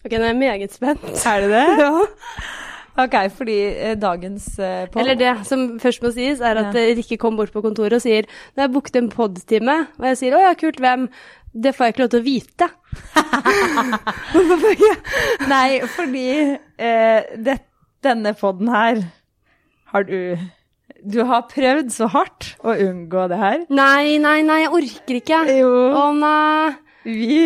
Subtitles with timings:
[0.00, 1.06] Ok, nå er jeg meget spent.
[1.26, 1.66] Er det det?
[1.84, 1.92] Ja.
[3.00, 6.90] Ok, fordi eh, dagens eh, podd Eller det som først må sies, er at eh,
[6.98, 9.76] Rikke kom bort på kontoret og sier Nå har jeg booket en pod-time.
[10.00, 11.06] Og jeg sier å ja, kult, hvem?
[11.54, 12.68] Det får jeg ikke lov til å vite.
[15.54, 16.26] Nei, fordi
[16.58, 17.56] eh, det,
[18.04, 19.00] denne podden her
[19.94, 20.36] har du
[21.00, 23.64] Du har prøvd så hardt å unngå det her.
[23.72, 25.40] Nei, nei, nei, jeg orker ikke.
[25.62, 26.74] Jo, Å nei.
[27.06, 27.40] vi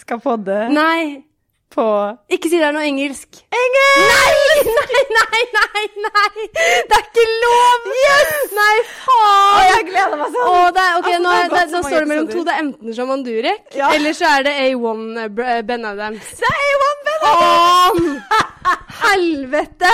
[0.00, 1.27] skal podde Nei.
[1.74, 1.84] På
[2.32, 3.40] Ikke si det er noe engelsk.
[3.54, 4.70] Engelsk!
[5.18, 6.46] Nei, nei, nei, nei!
[6.54, 7.88] Det er ikke lov!
[8.02, 8.52] Yes!
[8.56, 9.64] Nei, faen!
[9.68, 10.48] jeg gleder meg sånn!
[10.48, 12.44] Å, er, ok, Altså, nå, det er, det, nå står det mellom to.
[12.48, 13.90] Det er enten Shaman Durek, Ja.
[13.96, 16.30] eller så er det A1 eh, eh, Ben Adams.
[16.40, 18.22] Det er A1 Ben Adams
[19.02, 19.92] Helvete!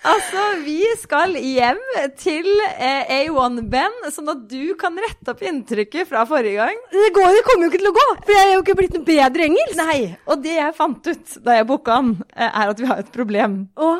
[0.00, 1.80] Altså, vi skal hjem
[2.16, 6.78] til eh, A1 Ben, sånn at du kan rette opp inntrykket fra forrige gang.
[6.94, 8.96] Det går, det kommer jo ikke til å gå, for jeg er jo ikke blitt
[8.96, 9.76] noe bedre engelsk.
[9.82, 13.04] Nei, og det jeg fant ut da jeg booka han, eh, er at vi har
[13.04, 13.58] et problem.
[13.76, 13.90] Å,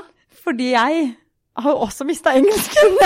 [0.41, 1.05] Fordi jeg
[1.61, 2.97] har jo også mista engelsken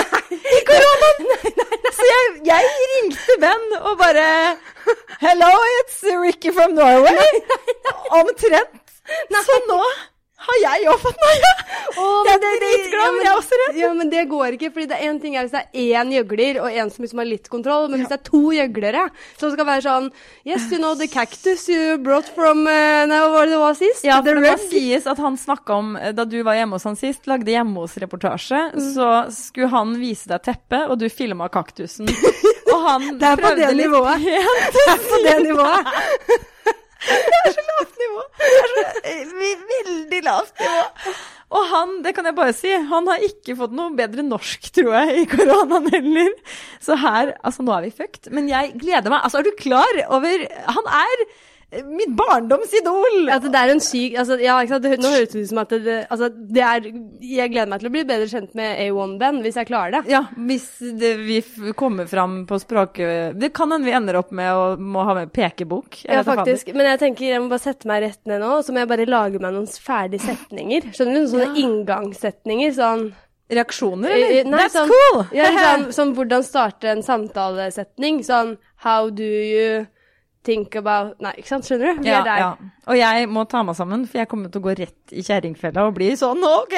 [0.55, 1.29] i koronaen.
[1.99, 4.25] Så jeg, jeg ringte Ben og bare
[5.19, 7.43] Hello, it's Ricky from Norway.
[8.21, 8.81] Omtrent.
[9.35, 9.81] Så nå
[10.45, 11.51] har jeg òg fått noia.
[11.95, 13.77] Oh, Jeg er dritglad, men jeg er også redd.
[13.79, 16.11] Ja, men det går ikke, fordi det er en ting er hvis det er én
[16.15, 19.05] gjøgler og en som liksom har litt kontroll, men hvis det er to gjøglere
[19.39, 20.09] som skal være sånn
[20.45, 24.03] Yes, you know the cactus you brought from uh, var det det var sist?
[24.05, 26.97] Ja, for det sies at han snakka om eh, Da du var hjemme hos han
[26.99, 28.61] sist, lagde hjemme hos-reportasje,
[28.95, 32.09] så skulle han vise deg teppet, og du filma kaktusen.
[32.73, 34.25] Og han Det er på det nivået.
[34.25, 35.95] Det er på det nivået.
[37.05, 38.21] Det er så lavt nivå.
[38.41, 39.33] Det er så eh,
[39.71, 41.15] veldig lavt nivå.
[41.55, 44.91] Og han, det kan jeg bare si, han har ikke fått noe bedre norsk, tror
[44.97, 46.31] jeg, i koronaen heller.
[46.83, 48.31] Så her, altså nå er vi fucked.
[48.35, 49.21] Men jeg gleder meg.
[49.21, 51.25] Altså, er du klar over Han er
[51.71, 53.29] eh, mitt barndomsidol!
[53.33, 54.57] At det er en syk altså, Ja.
[54.65, 56.87] Nå høres det ut som at det, altså, det er
[57.21, 60.03] Jeg gleder meg til å bli bedre kjent med A1-Ben hvis jeg klarer det.
[60.13, 60.67] Ja, hvis
[60.99, 61.39] det, vi
[61.77, 63.01] kommer fram på språk...
[63.35, 66.01] Det kan hende vi ender opp med å må ha med pekebok.
[66.05, 66.71] Ja, faktisk.
[66.75, 68.91] Men jeg tenker jeg må bare sette meg rett ned nå, og så må jeg
[68.93, 70.91] bare lage meg noen ferdige setninger.
[70.95, 71.21] Skjønner du?
[71.25, 72.73] Noen sånne inngangssetninger.
[72.77, 73.07] Sånn
[73.45, 74.47] Reaksjoner, Eh, eller?
[74.49, 75.19] nei, That's sånn- cool!
[75.37, 78.23] Ja, sånn, sånn hvordan starte en samtalesetning.
[78.25, 79.85] Sånn How do you
[80.45, 81.65] think about Nei, ikke sant?
[81.67, 82.01] Skjønner du?
[82.05, 82.37] Vi Ja, er der.
[82.43, 82.51] ja.
[82.87, 85.87] Og jeg må ta meg sammen, for jeg kommer til å gå rett i kjerringfella
[85.87, 86.75] og bli sånn OK,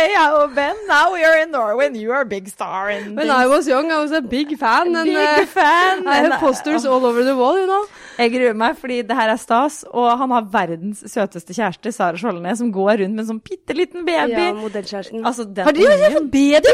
[0.55, 2.89] Ben, now we are in Norway, and you are a big star.
[2.89, 4.95] And When I was young, I was a big fan.
[4.95, 7.85] And, Big uh, fan, I have posters all over the wall, you know.
[8.17, 12.17] Jeg gruer meg, fordi det her er stas, og han har verdens søteste kjæreste, Sara
[12.17, 14.33] Skjoldnes, som går rundt med en sånn bitte liten baby.
[14.33, 15.21] Ja, modellkjæresten.
[15.25, 16.73] Altså, Har de ungen- fått baby?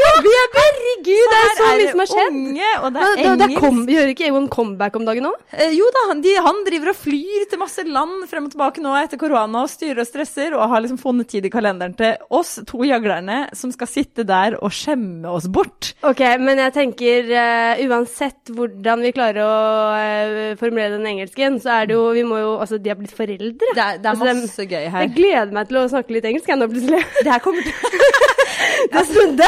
[0.54, 2.34] Herregud, det er så mye som har skjedd.
[2.34, 3.60] Unge, og det er da, da engelsk.
[3.60, 5.32] kom, gjør ikke A1 comeback om dagen nå?
[5.52, 8.84] Eh, jo da, han, de, han driver og flyr til masse land frem og tilbake
[8.84, 12.16] nå etter korona og styrer og stresser, og har liksom funnet tid i kalenderen til
[12.34, 15.92] oss to jaglerne som skal sitte der og skjemme oss bort.
[16.06, 19.54] Ok, men jeg tenker uh, uansett hvordan vi klarer å
[19.94, 23.14] uh, formulere den engelsken, så er det jo Vi må jo Altså, de har blitt
[23.14, 23.52] foreldre.
[23.74, 25.00] Det er, det er Altså, masse masse gøy her.
[25.06, 27.02] Jeg gleder meg til å snakke litt engelsk jeg nå plutselig.
[27.22, 27.74] Det her kommer til,
[28.94, 29.46] Det snudde.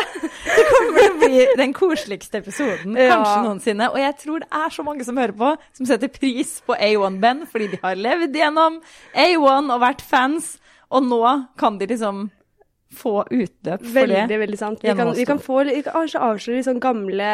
[0.56, 3.16] det kommer til å bli den koseligste episoden Ja.
[3.16, 3.88] kanskje noensinne.
[3.92, 7.44] Og jeg tror det er så mange som hører på, som setter pris på A1-Ben,
[7.50, 8.80] fordi de har levd gjennom
[9.14, 10.56] A1 og vært fans,
[10.90, 11.20] og nå
[11.58, 12.30] kan de liksom
[12.96, 14.38] få utløp for Veldig, det.
[14.40, 14.80] veldig sant.
[14.82, 17.30] Vi kan, vi kan få vi kan avsløre sånn gamle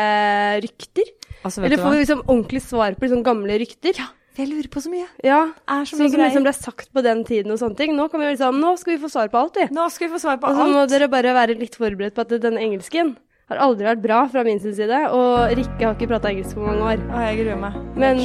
[0.64, 1.12] rykter.
[1.44, 3.94] Altså, Eller få liksom ordentlig svar på sånn gamle rykter.
[3.98, 4.08] Ja,
[4.38, 5.06] jeg lurer på så mye.
[5.24, 5.42] Ja.
[5.68, 6.28] Er så Sånn mye som greier.
[6.30, 7.92] liksom ble sagt på den tiden og sånne ting.
[7.96, 9.66] Nå kan vi liksom Nå skal vi få svar på alt, vi.
[9.74, 12.20] Nå skal vi få svar på Og så må dere bare være litt forberedt på
[12.24, 13.16] at den engelsken
[13.52, 16.62] har aldri vært bra fra min sin side, og Rikke har ikke prata engelsk på
[16.64, 16.98] mange år.
[17.12, 17.72] Å, jeg gruer meg.
[18.00, 18.16] Men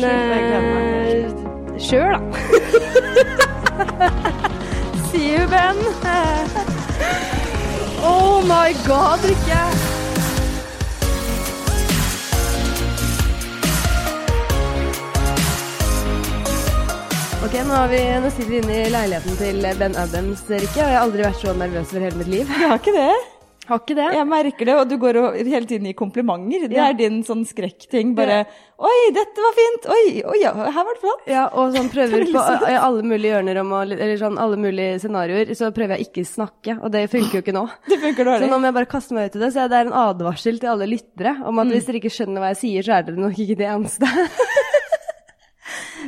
[1.77, 2.19] Sjøl, da.
[5.11, 5.75] See you, Ben.
[8.07, 9.86] Oh my god, Rikke!
[17.47, 20.83] Ok, nå, har vi, nå sitter vi inne i leiligheten til Ben Adams, Rikke, og
[20.83, 22.49] jeg har aldri vært så nervøs for hele mitt liv.
[22.51, 23.09] Jeg har ikke det.
[23.67, 24.07] Har ikke det?
[24.15, 26.67] Jeg merker det, og du går og hele tiden i komplimenter.
[26.71, 26.85] Det Ja.
[26.89, 28.13] er din sånn skrekkting.
[28.15, 28.45] Bare
[28.79, 29.87] Oi, dette var fint!
[29.91, 31.23] Oi, oi, ja, her var det flott.
[31.27, 32.43] Ja, og sånn prøver er på
[32.77, 36.77] alle mulige hjørner om å, eller sånn alle mulige scenarioer, så prøver jeg ikke snakke,
[36.83, 37.65] og det funker jo ikke nå.
[37.89, 38.49] Det funker Så dårlig.
[38.51, 40.69] nå må jeg bare kaste meg ut i det, så det er en advarsel til
[40.75, 43.39] alle lyttere om at hvis dere ikke skjønner hva jeg sier, så er dere nok
[43.39, 44.05] ikke de eneste.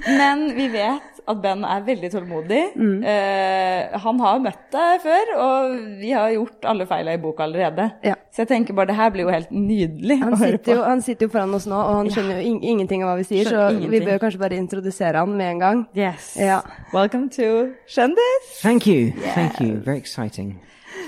[0.08, 2.62] Men vi vet at Ben er veldig tålmodig.
[2.76, 3.04] Mm.
[3.06, 7.90] Eh, han har møtt deg før, og vi har gjort alle feila i boka allerede.
[8.04, 8.16] Ja.
[8.34, 10.72] Så jeg tenker bare det her blir jo helt nydelig Han å høre på.
[10.74, 13.18] jo, han sitter jo foran oss nå, og han skjønner jo in ingenting av hva
[13.20, 13.92] vi sier, så ingenting.
[13.92, 15.86] vi bør kanskje bare introdusere han med en gang.
[15.98, 16.36] Yes.
[16.40, 16.62] Ja.
[16.94, 18.50] Welcome to Kjendis.
[18.62, 19.12] Thank you.
[19.36, 19.78] Thank you.
[19.86, 20.60] Very exciting.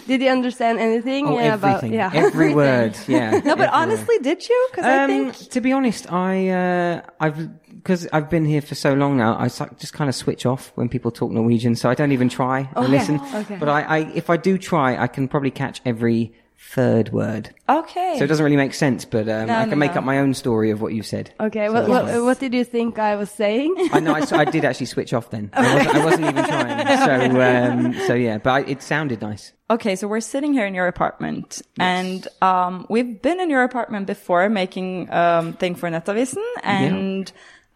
[0.08, 1.94] Did you understand anything Oh, about everything.
[1.94, 2.12] yeah.
[2.14, 2.96] Every word.
[3.08, 3.40] Yeah.
[3.46, 4.24] No, but honestly, word.
[4.24, 4.68] did you?
[4.72, 7.38] Because I Um, think to be honest, I uh, I've
[7.84, 9.38] because I've been here for so long now.
[9.38, 12.70] I just kind of switch off when people talk Norwegian, so I don't even try
[12.76, 13.20] or Okay, listen.
[13.34, 13.56] okay.
[13.58, 16.34] But I, I, if I do try, I can probably catch every
[16.64, 17.50] third word.
[17.68, 18.16] Okay.
[18.20, 20.00] So it doesn't really make sense, but um, No, I no, can make no.
[20.00, 21.34] up my own story of what you said.
[21.40, 23.74] Okay, So what, what, what did you think I was saying?
[23.92, 24.14] I know.
[24.14, 25.50] I, I did actually switch off then.
[25.54, 26.82] I, wasn't, I wasn't even trying.
[27.32, 29.54] So, um, so yeah, but I, it sounded nice.
[29.72, 34.06] Okay, so we're sitting here in your apartment, and um, we've been in your apartment
[34.06, 37.32] before making um, thing for Nettavisen, and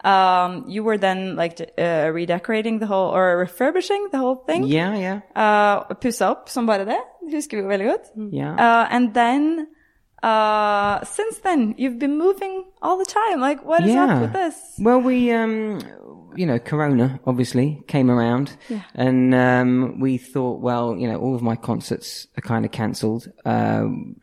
[0.06, 4.64] um, you were then like uh, redecorating the whole or refurbishing the whole thing.
[4.68, 7.00] Yeah, yeah, Uh, pussa opp som bare det.
[7.34, 8.34] Husker vi veldig godt.
[8.34, 8.54] yeah.
[8.54, 9.68] Uh, and then
[10.24, 13.40] uh, since then, you've been moving all the time.
[13.42, 14.56] Like, what is up with this?
[14.80, 15.80] Well, we, um,
[16.36, 18.58] you know, Corona obviously came around,
[18.96, 23.28] and um, we thought, well, you know, all of my concerts are kind of cancelled.
[23.46, 24.16] Um,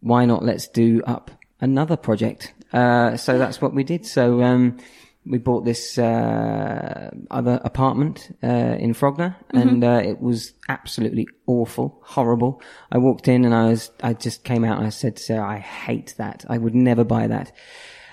[0.00, 0.42] why not?
[0.42, 2.54] Let's do up another project.
[2.72, 4.06] Uh, so that's what we did.
[4.06, 4.78] So um,
[5.26, 8.46] we bought this uh, other apartment uh,
[8.78, 12.62] in Frogner, and uh, it was absolutely awful, horrible.
[12.90, 15.58] I walked in and I was, I just came out and I said, "Sarah, I
[15.58, 16.44] hate that.
[16.48, 17.52] I would never buy that."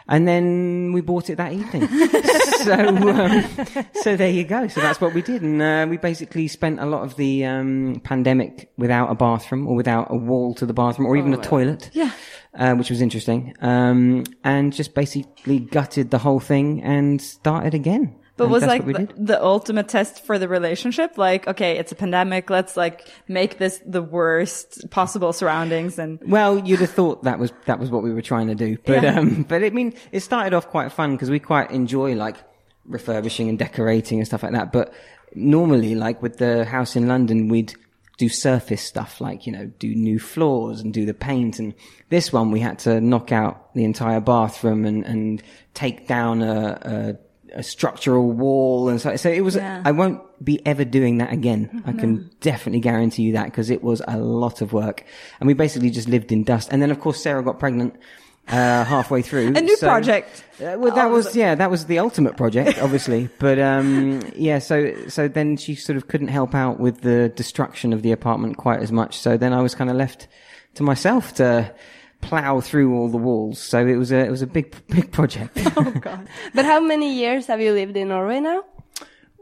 [0.10, 1.88] And then we bought it that evening.
[2.64, 4.68] so, um, so there you go.
[4.68, 5.42] So that's what we did.
[5.42, 9.76] And, uh, we basically spent a lot of the, um, pandemic without a bathroom or
[9.76, 11.90] without a wall to the bathroom or even a toilet.
[11.94, 12.12] Yeah.
[12.54, 13.54] Uh, which was interesting.
[13.60, 18.16] Um, and just basically gutted the whole thing and started again.
[18.38, 21.18] But was like the, the ultimate test for the relationship.
[21.18, 22.50] Like, okay, it's a pandemic.
[22.50, 27.52] Let's like make this the worst possible surroundings and Well, you'd have thought that was
[27.66, 29.20] that was what we were trying to do, but Yeah.
[29.20, 32.38] um, but I mean, it started off quite fun because we quite enjoy like
[32.86, 34.72] refurbishing and decorating and stuff like that.
[34.72, 34.94] But
[35.36, 37.74] normally, like with the house in London, we'd
[38.18, 41.60] do surface stuff, like you know, do new floors and do the paint.
[41.60, 41.74] And
[42.10, 45.44] this one, we had to knock out the entire bathroom and and
[45.74, 46.80] take down a.
[47.18, 49.82] a a structural wall and so, so it was, Yeah.
[49.86, 51.84] I won't be ever doing that again.
[51.86, 55.04] I can definitely guarantee you that because it was a lot of work.
[55.40, 56.70] And we basically just lived in dust.
[56.72, 57.96] And then of course Sarah got pregnant,
[58.48, 59.48] uh, halfway through.
[59.56, 60.44] a new So- project.
[60.60, 63.30] Uh, well, that Oh, was, was yeah, that was the ultimate project, obviously.
[63.40, 67.94] but, um, yeah, so, so then she sort of couldn't help out with the destruction
[67.94, 69.18] of the apartment quite as much.
[69.20, 70.28] So then I was kind of left
[70.76, 71.74] to myself to
[72.28, 73.58] plow through all the walls.
[73.58, 75.58] So it was a, it was a big, big project.
[75.78, 76.28] Oh God.
[76.54, 78.64] But how many years have you lived in Norway now?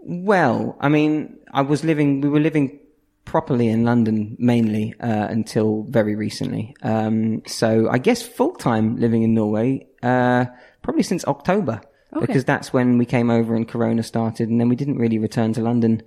[0.02, 2.80] Well, I mean, I was living, we were living
[3.24, 6.76] properly in London mainly, uh, until very recently.
[6.84, 10.46] Um, so I guess full time living in Norway, uh,
[10.84, 11.82] probably since October.
[12.18, 15.52] Because that's when we came over and Corona started and then we didn't really return
[15.54, 16.02] to London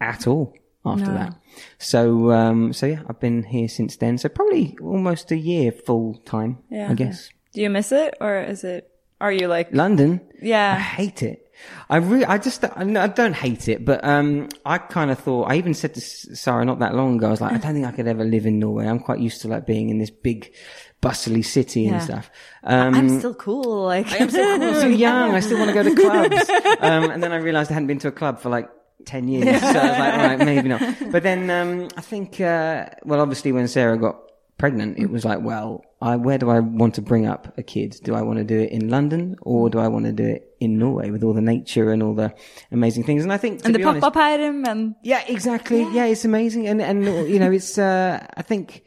[0.00, 0.54] at all
[0.84, 1.34] after that.
[1.78, 4.18] So, um, so yeah, I've been here since then.
[4.18, 6.90] So probably almost a year full time, Yeah.
[6.90, 7.30] I guess.
[7.52, 8.90] Do you miss it or is it,
[9.20, 10.20] are you like, London.
[10.40, 10.74] Yeah.
[10.76, 11.46] I hate it.
[11.90, 15.56] I really, I just, I don't hate it, but, um, I kind of thought, I
[15.56, 17.92] even said to Sarah not that long ago, I was like, I don't think I
[17.92, 18.86] could ever live in Norway.
[18.86, 20.54] I'm quite used to like being in this big,
[21.02, 21.94] bustly city Yeah.
[21.94, 22.30] and stuff.
[22.64, 23.84] Um, I'm still cool.
[23.84, 25.34] Like, I'm still cool, so young.
[25.34, 26.48] I still want to go to clubs.
[26.80, 28.70] Um, and then I realized I hadn't been to a club for like
[29.06, 29.60] 10 years.
[29.60, 30.82] So I was like, all right, maybe not.
[31.10, 34.20] But then, um, I think, uh, well, obviously when Sarah got
[34.58, 37.96] pregnant, it was like, well, I, where do I want to bring up a kid?
[38.02, 40.54] Do I want to do it in London or do I want to do it
[40.60, 42.34] in Norway with all the nature and all the
[42.70, 43.22] amazing things?
[43.22, 45.82] And I think, to and the honest, pop-up item and yeah, exactly.
[45.92, 46.06] Yeah.
[46.06, 46.68] it's amazing.
[46.68, 48.84] And, and, you know, it's, uh, I think,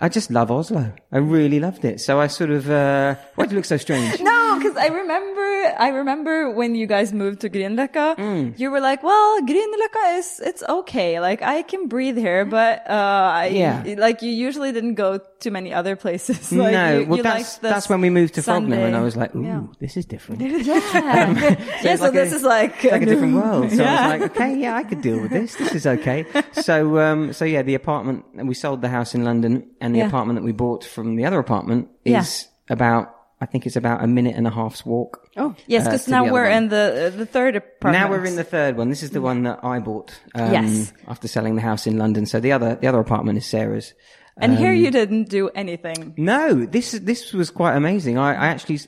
[0.00, 0.92] I just love Oslo.
[1.12, 2.00] I really loved it.
[2.00, 4.18] So I sort of, uh, why do you look so strange?
[4.20, 8.58] No, because I remember, I remember when you guys moved to Grünerløkka, Mm.
[8.58, 11.20] you were like, "Well, Grünerløkka is it's okay.
[11.20, 13.82] Like I can breathe here, but uh, I, Yeah.
[13.98, 16.52] like you usually didn't go to many other places.
[16.60, 18.94] Like, no, you, well, you that's liked the that's when we moved to Frogner, and
[18.96, 19.62] I was like, "Ooh, Yeah.
[19.80, 21.34] this is different." yeah,
[21.82, 23.70] it's so like this a- is like, like a different world.
[23.70, 23.98] So Yeah.
[23.98, 25.54] I was like, okay, yeah, I could deal with this.
[25.56, 26.26] This is okay.
[26.52, 30.08] So, um, so yeah, the apartment, we sold the house in London and the Yeah.
[30.08, 32.74] apartment that we bought from the other apartment is Yeah.
[32.74, 35.26] about, I think it's about a minute and a half's walk.
[35.36, 36.52] Oh, Yes, uh, because to now we're one.
[36.64, 37.98] in the the third apartment.
[38.02, 38.90] Now we're in the third one.
[38.90, 40.92] This is the one that I bought, um, Yes.
[41.08, 42.26] after selling the house in London.
[42.26, 43.94] So the other, the other apartment is Sarah's.
[44.36, 46.14] and here Um, you didn't do anything.
[46.16, 48.16] No, this this was quite amazing.
[48.18, 48.80] I, I actually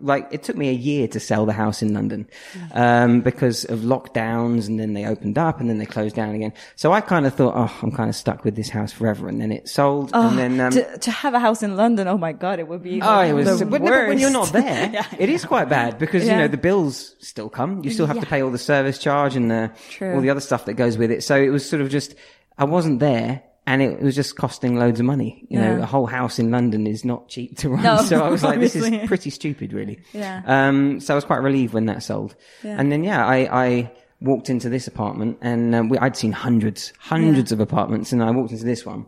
[0.00, 2.28] like it took me a year to sell the house in London
[2.72, 6.52] um, because of lockdowns, and then they opened up, and then they closed down again.
[6.74, 9.40] So I kind of thought, oh, I'm kind of stuck with this house forever, and
[9.40, 12.32] then it sold, and then um, to, to have a house in London, oh my
[12.32, 13.62] god, it would be Oh, it was.
[13.62, 17.14] But, no, when you're not there, it is quite bad because you know the bills
[17.20, 17.82] still come.
[17.84, 19.70] You still have to pay all the service charge and the,
[20.02, 21.22] all the other stuff that goes with it.
[21.22, 22.14] So it was sort of just
[22.58, 23.42] I wasn't there.
[23.68, 25.44] And it was just costing loads of money.
[25.48, 25.82] You know, Yeah.
[25.82, 27.82] a whole house in London is not cheap to run.
[27.82, 29.98] No, so I was like, this is pretty stupid, really.
[30.12, 30.42] Yeah.
[30.46, 32.36] Um, so I was quite relieved when that sold.
[32.62, 32.76] Yeah.
[32.78, 36.92] And then, yeah, I, I walked into this apartment and um, we, I'd seen hundreds,
[36.98, 39.06] hundreds of apartments and I walked into this one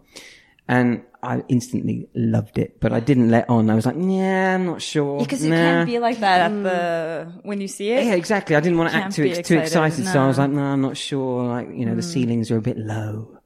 [0.66, 3.70] and I instantly loved it, but I didn't let on.
[3.70, 5.18] I was like, yeah, I'm not sure.
[5.20, 5.56] because you Nah.
[5.56, 8.04] can't be like that at the when you see it.
[8.06, 8.54] Yeah, exactly.
[8.56, 10.62] I didn't want to act too, be too excited, excited, so I was like, no,
[10.62, 11.44] I'm not sure.
[11.44, 13.37] Like, you know, the ceilings are a bit low.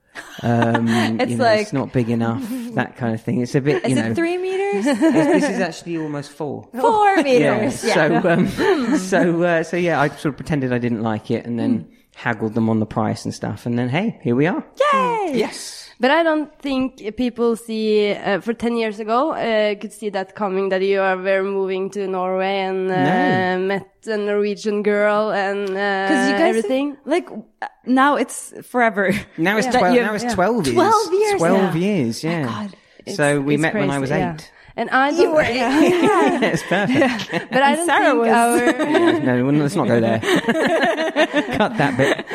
[0.43, 0.89] Um,
[1.21, 2.43] It's you know, like- it's not big enough,
[2.75, 3.41] that kind of thing.
[3.41, 4.85] It's a bit, Is you know, it three meters?
[4.85, 6.69] this is actually almost four.
[6.79, 7.85] Four meters.
[7.85, 7.95] Yeah.
[8.21, 11.59] So, um, so, uh, so yeah, I sort of pretended I didn't like it, and
[11.59, 11.93] then Hmm.
[12.15, 14.65] haggled them on the price and stuff, and then hey, here we are.
[14.93, 15.33] Yay!
[15.35, 15.82] Yes.
[16.03, 20.35] But I don't think people see, uh, for 10 years ago, uh, could see that
[20.35, 23.59] coming that you are were moving to Norway and uh, No.
[23.73, 26.97] met a Norwegian girl and uh, Because you guys everything.
[27.15, 29.05] like uh, now it's forever.
[29.39, 29.95] Now it's That twelve.
[29.97, 30.35] Now it's yeah.
[30.35, 30.75] twelve years.
[30.75, 31.81] 12 years Twelve now.
[31.87, 32.25] years.
[32.25, 32.45] Yeah.
[32.53, 32.71] God.
[33.19, 34.51] so we It's met when I was crazy, eight.
[34.77, 34.81] Yeah.
[34.83, 36.41] And I don't, yeah.
[36.53, 37.51] it's perfect.
[37.53, 39.21] but I don't Sarah think was- our,
[39.53, 40.19] no, let's not go there.
[41.59, 42.27] Cut that bit.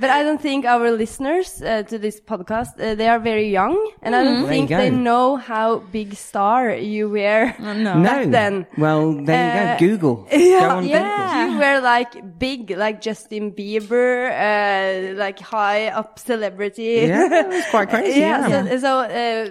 [0.00, 3.76] but I don't think our listeners uh, to this podcast, uh, they are very young,
[4.02, 7.74] and I don't There think they know how big star you were no.
[7.74, 8.02] No.
[8.02, 8.66] back then.
[8.78, 9.86] Well, there you Uh, go.
[9.86, 10.26] Google.
[10.32, 11.46] Yeah, Go on yeah.
[11.52, 17.04] You were like big, like Justin Bieber, uh, like high up celebrity.
[17.06, 18.20] Yeah, it was quite crazy.
[18.20, 18.48] yeah.
[18.48, 18.64] Yeah.
[18.70, 19.50] So, so uh,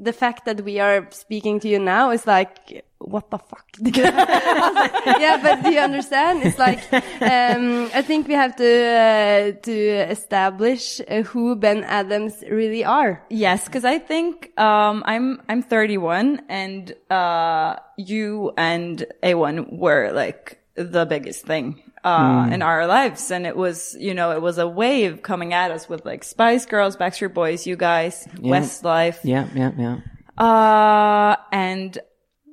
[0.00, 3.66] the fact that we are speaking to you now is like, what the fuck?
[3.80, 6.42] yeah, but do you understand?
[6.42, 9.76] It's like, um, I think we have to uh, to
[10.10, 13.22] establish uh, who Ben Adams really are.
[13.30, 20.58] Yes, because I think um, I'm I'm 31, and uh, you and A1 were like
[20.74, 24.66] the biggest thing uh, in our lives, and it was you know it was a
[24.66, 29.72] wave coming at us with like Spice Girls, Backstreet Boys, you guys, Westlife, yeah, yeah,
[29.76, 29.98] yeah.
[30.38, 31.98] uh, and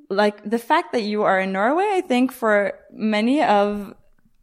[0.09, 3.93] like the fact that you are in Norway, I think for many of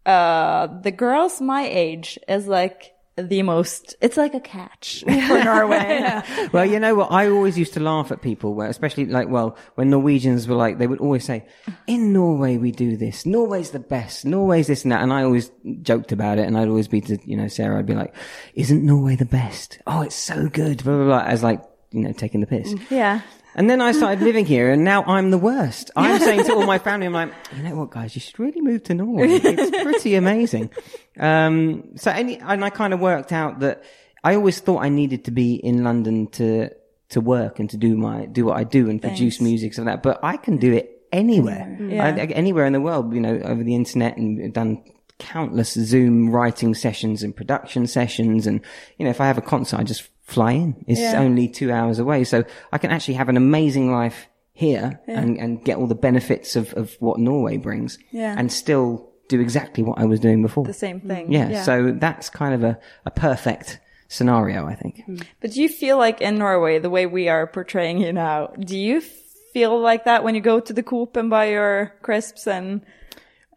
[0.07, 3.95] uh, the girls my age is like the most.
[4.01, 5.11] It's like a catch for
[5.45, 6.23] Norway.
[6.53, 7.11] Well, you know what?
[7.11, 10.79] I always used to laugh at people, where, especially like, well, when Norwegians were like,
[10.79, 11.47] they would always say,
[11.87, 13.27] "In Norway, we do this.
[13.27, 14.25] Norway's the best.
[14.25, 15.51] Norway's this and that." And I always
[15.83, 18.15] joked about it, and I'd always be to, you know, Sarah, I'd be like,
[18.55, 19.79] "Isn't Norway the best?
[19.87, 21.23] Oh, it's so good." Blah blah blah.
[21.25, 22.75] As like, you know, taking the piss.
[22.91, 23.23] yeah.
[23.57, 25.91] And then I started living here, and now I'm the worst.
[25.95, 28.61] I'm saying to all my family, I'm like, you know what, guys, you should really
[28.61, 29.29] move to Norway.
[29.31, 30.71] It's pretty amazing.
[31.19, 33.85] Um, so, any, and I kind of worked out that
[34.25, 36.71] I always thought I needed to be in London to
[37.11, 40.03] to work and to do my do what I do and produce music and that.
[40.03, 42.05] But I can do it anywhere, Yeah.
[42.07, 43.15] I, I- anywhere in the world.
[43.15, 44.83] You know, over the internet and done
[45.21, 48.47] countless Zoom writing sessions and production sessions.
[48.49, 48.61] And
[48.99, 50.85] you know, if I have a concert, I just fly in.
[50.89, 51.21] It's Yeah.
[51.21, 55.65] only two hours away, so I can actually have an amazing life here and, and
[55.65, 58.35] get all the benefits of, of what Norway brings, Yeah.
[58.39, 60.65] and still do exactly what I was doing before.
[60.65, 61.33] The same thing.
[61.33, 65.03] yeah, so that's kind of a, a perfect scenario, I think.
[65.41, 68.79] But do you feel like in Norway, the way we are portraying you now, do
[68.79, 72.83] you feel like that when you go to the Coop and buy your crisps and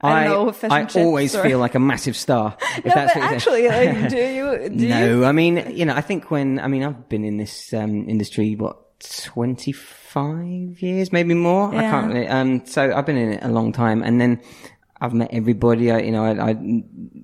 [0.01, 2.55] I, know, I always or- feel like a massive star.
[2.77, 4.69] If No, that's but actually, like, do you?
[4.69, 5.25] Do no, you?
[5.25, 8.55] I mean, you know, I think when, I mean, I've been in this, um, industry,
[8.55, 11.73] what, 25 years, maybe more?
[11.73, 14.41] I can't really, um, so I've been in it a long time and then
[14.99, 16.55] I've met everybody, I, you know, I, I,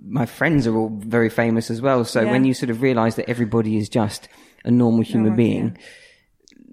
[0.08, 2.06] my friends are all very famous as well.
[2.06, 2.32] So Yeah.
[2.32, 4.27] when you sort of realize that everybody is just
[4.63, 5.77] a normal human Normal, being,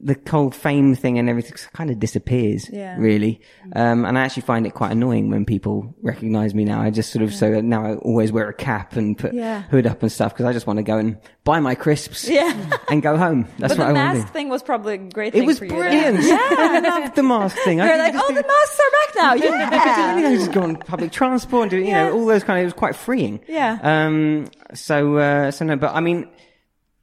[0.02, 2.96] the whole fame thing and everything kind of disappears, Yeah.
[2.98, 3.40] really.
[3.76, 6.80] Um, and I actually find it quite annoying when people recognize me now.
[6.80, 9.60] I just sort of, so now I always wear a cap and put Yeah.
[9.64, 12.50] hood up and stuff because I just want to go and buy my crisps Yeah.
[12.88, 13.46] and go home.
[13.58, 15.46] That's But what the I want to mask thing was probably a great thing It
[15.46, 15.72] was for you.
[15.72, 16.16] brilliant.
[16.22, 16.86] then.
[16.86, 17.80] I loved the mask thing.
[17.82, 19.34] I They're like, oh, do- the masks are back now.
[19.44, 20.16] Yeah.
[20.16, 22.04] you know, just go on public transport and do, you Yeah.
[22.08, 23.40] know, all those kind of, it was quite freeing.
[23.46, 23.78] Yeah.
[23.82, 26.26] Um, so, uh, so no, but I mean,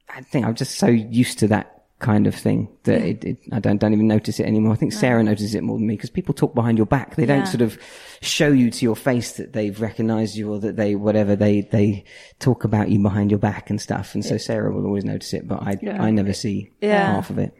[0.08, 3.58] I think I'm just so used to that kind of thing that it, it, I
[3.58, 4.72] don't, don't even notice it anymore.
[4.72, 7.16] I think Sarah notices it more than me because people talk behind your back.
[7.16, 7.76] They don't sort of
[8.20, 12.04] show you to your face that they've recognized you or that they, whatever, they, they
[12.38, 14.14] talk about you behind your back and stuff.
[14.14, 17.06] And so Sarah will always notice it, but I, I never see Yeah.
[17.14, 17.52] half of it.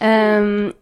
[0.00, 0.74] Um,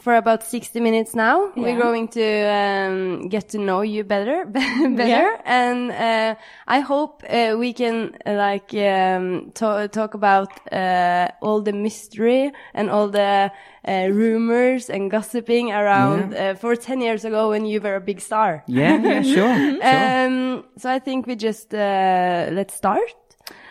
[0.00, 1.52] for about 60 minutes now.
[1.54, 5.40] We're going to um, get to know you better, better, Yeah.
[5.44, 6.34] and uh,
[6.66, 12.88] I hope uh, we can uh, like um, talk about uh, all the mystery and
[12.90, 13.52] all the
[13.86, 18.20] uh, rumors and gossiping around uh, for 10 years ago when you were a big
[18.20, 18.64] star.
[18.66, 19.56] Yeah, yeah, sure.
[19.80, 20.26] sure.
[20.26, 23.00] Um, so I think we just uh, let's start.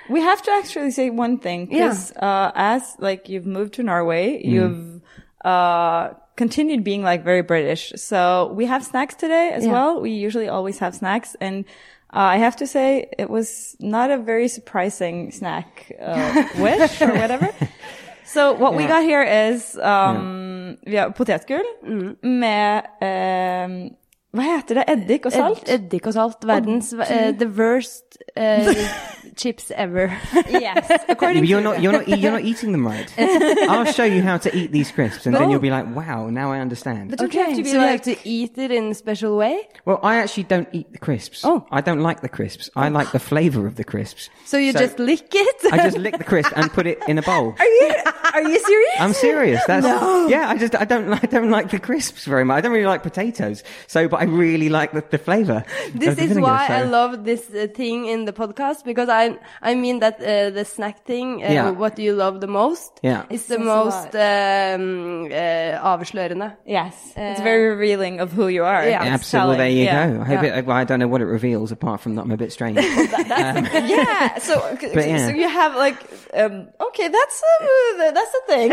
[0.10, 4.42] We have to actually say one thing because uh, as like you've moved to Norway,
[4.46, 5.02] you've
[5.46, 7.94] uh, continued being like very British.
[7.96, 9.72] So we have snacks today as Yeah.
[9.74, 10.02] well.
[10.02, 11.66] We usually always have snacks, and
[12.14, 17.14] uh, I have to say it was not a very surprising snack uh, wish or
[17.14, 17.50] whatever.
[18.26, 21.66] So what we got here is um, vi har potetgull
[22.24, 23.74] med um,
[24.34, 24.84] hva heter det?
[24.88, 25.64] Eddik og salt?
[25.68, 26.46] Ed eddik og salt.
[26.48, 28.72] Verdens uh, the worst uh,
[29.36, 30.08] chips ever.
[30.50, 30.88] yes.
[31.12, 33.12] Yeah, but you're not you're not e- you're not eating them right.
[33.18, 36.52] I'll show you how to eat these crisps, and then you'll be like, "Wow, now
[36.52, 38.72] I understand." But don't you have to be so you like, have to eat it
[38.72, 39.68] in a special way.
[39.86, 41.42] well, I actually don't eat the crisps.
[41.44, 41.66] Oh.
[41.72, 42.70] I don't like the crisps.
[42.76, 44.30] I like the flavor of the crisps.
[44.46, 45.74] So you So- just lick it.
[45.74, 47.56] I just lick the crisp and put it in a bowl.
[47.60, 47.94] Are you
[48.34, 48.96] are you serious?
[49.00, 49.62] I'm serious.
[49.68, 49.86] That's
[50.30, 50.50] yeah.
[50.50, 52.58] I just I don't like I don't like the crisps very much.
[52.58, 53.64] I don't really like potatoes.
[53.88, 55.66] So, but I really like the, the flavor.
[55.94, 59.31] this the is vinegar, why I love this uh, thing in the podcast because I
[59.62, 61.44] I mean that uh, the snack thing.
[61.44, 61.70] Uh, Yeah.
[61.72, 63.00] What do you love the most?
[63.04, 63.24] Yeah.
[63.30, 66.52] It's the Says most um, uh, avslørende.
[66.66, 68.88] Yes, it's very revealing of who you are.
[68.88, 69.02] Yeah.
[69.14, 69.50] Absolutely.
[69.50, 70.08] Well, there you yeah.
[70.08, 70.22] go.
[70.22, 70.58] I hope Yeah.
[70.60, 70.66] it.
[70.66, 72.78] Well, I don't know what it reveals apart from that I'm a bit strange.
[72.82, 74.38] yeah.
[74.40, 74.54] So,
[74.94, 75.28] But yeah.
[75.28, 75.98] so you have like,
[76.34, 78.72] um, okay, that's uh, that's the thing.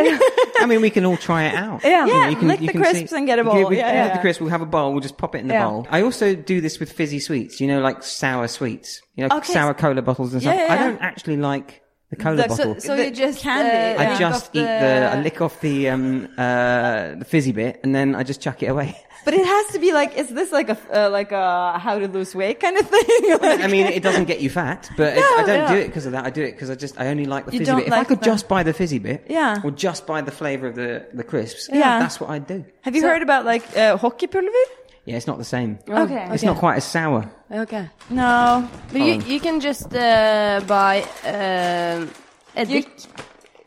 [0.60, 1.82] I mean, we can all try it out.
[1.84, 2.06] Yeah.
[2.06, 3.68] You Yeah, you can, lick you the can crisps see- and get a Yeah, bowl.
[3.68, 4.20] we Yeah, have yeah, the yeah.
[4.20, 4.40] crisp.
[4.40, 4.92] We'll have a bowl.
[4.92, 5.68] We'll just pop it in the Yeah.
[5.68, 5.86] bowl.
[5.90, 7.60] I also do this with fizzy sweets.
[7.60, 9.02] You know, like sour sweets.
[9.18, 9.52] You know, Okay.
[9.52, 10.68] sour cola bottles and Yeah, stuff.
[10.68, 12.74] yeah, I don't actually like the cola The- bottle.
[12.74, 14.02] So, so The you just candy.
[14.02, 17.80] Uh, I just off eat the, I lick off the um uh the fizzy bit
[17.82, 18.96] and then I just chuck it away.
[19.24, 22.06] but it has to be like, is this like a uh, like a how to
[22.08, 23.38] lose weight kind of thing?
[23.42, 25.72] Like- I mean, it doesn't get you fat, but it, I don't yeah.
[25.74, 26.24] do it because of that.
[26.24, 27.86] I do it because I just I only like the You fizzy bit.
[27.88, 29.60] If I could the- just buy the fizzy bit, Yeah.
[29.64, 31.98] or just buy the flavor of the the crisps, Yeah.
[31.98, 32.64] that's what I'd do.
[32.82, 34.64] have you heard about like uh, hockeypulver?
[35.08, 35.78] Yeah, it's not the same.
[35.88, 36.28] Okay.
[36.32, 37.30] It's not quite as sour.
[37.50, 37.88] Okay.
[38.10, 38.68] No.
[38.92, 42.10] But you, you can just uh, buy um,
[42.54, 43.06] eddik.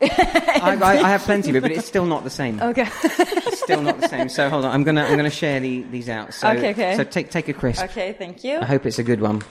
[0.02, 2.62] I, I, I have plenty of it, but it's still not the same.
[2.62, 2.86] Okay.
[3.02, 4.28] It's still not the same.
[4.28, 6.32] So hold on, I'm gonna I'm gonna share the, these out.
[6.32, 6.96] So Okay, okay.
[6.96, 7.82] so take take a crisp.
[7.86, 8.60] Okay, thank you.
[8.60, 9.42] I hope it's a good one.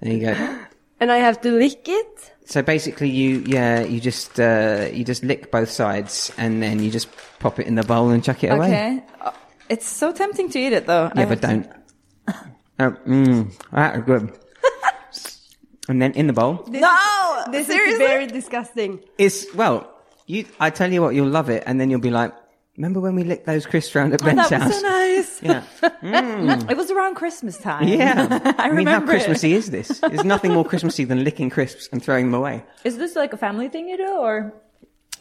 [0.00, 0.32] There you go.
[1.00, 2.32] and I have to lick it.
[2.44, 6.92] So basically, you yeah you just uh, you just lick both sides and then you
[6.92, 7.08] just
[7.40, 8.68] pop it in the bowl and chuck it away.
[8.68, 9.02] Okay.
[9.68, 11.06] It's so tempting to eat it though.
[11.14, 11.68] I Yeah, have but to- don't.
[12.78, 14.38] Oh, mm, that is good.
[15.88, 17.44] and then in the bowl, No.
[17.50, 18.04] This seriously.
[18.04, 19.00] is very disgusting.
[19.18, 19.90] it's well.
[20.26, 22.34] You, I tell you what, you'll love it, and then you'll be like,
[22.76, 25.40] "Remember when we licked those crisps round at Oh, Ben's that was so nice.
[26.02, 27.86] Yeah, It was around Christmas time.
[27.88, 28.26] yeah.
[28.58, 29.14] I mean, how remember it.
[29.14, 30.00] Christmassy is this?
[30.00, 32.64] There's nothing more Christmassy than licking crisps and throwing them away.
[32.84, 34.52] Is this like a family thing you do, or?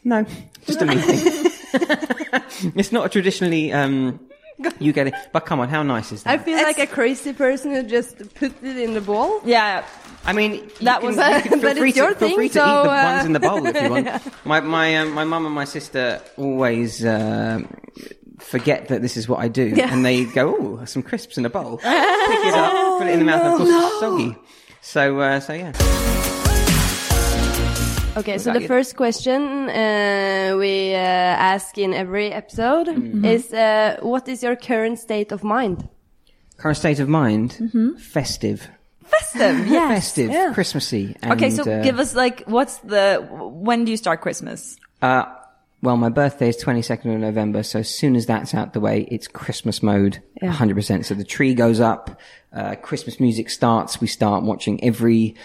[0.04, 0.26] No,
[0.66, 2.72] just a me thing.
[2.76, 3.72] it's not a traditionally.
[3.72, 4.20] Um,
[4.80, 6.39] you get it, but come on, how nice is that?
[6.39, 9.41] I feel like a crazy person who just put it in the bowl.
[9.44, 9.86] Yeah.
[10.26, 12.28] I mean, you That can, was- you can feel but free it's to, your feel
[12.30, 14.08] thing, free to so, eat the uh, ones in the bowl if you want.
[14.46, 17.60] My my um, my mum and my sister always uh,
[18.39, 19.94] forget that this is what I do, Yeah.
[19.94, 23.20] and they go, "Oh, some crisps in a bowl." Pick it up, put it in
[23.20, 24.36] the mouth, and of course it's soggy.
[24.82, 26.14] So uh, so yeah.
[28.17, 28.67] Okay, so the good?
[28.67, 33.25] first question uh, we uh, ask in every episode Mm-hmm.
[33.25, 35.88] is uh, what is your current state of mind?
[36.58, 37.95] Current state of mind, Mm-hmm.
[37.97, 38.67] festive,
[39.06, 39.67] Festive.
[39.71, 39.89] Yes.
[39.93, 40.54] festive, yeah.
[40.54, 41.15] Christmassy.
[41.21, 43.19] And, Okay, so uh, give us like, what's the?
[43.30, 44.78] When do you start Christmas?
[45.01, 45.25] Uh,
[45.82, 49.01] well, my birthday is 22nd of November, so as soon as that's out the way,
[49.12, 50.54] it's Christmas mode, Yeah.
[50.54, 51.04] 100%.
[51.06, 52.17] So the tree goes up,
[52.54, 55.36] uh, Christmas music starts, we start watching every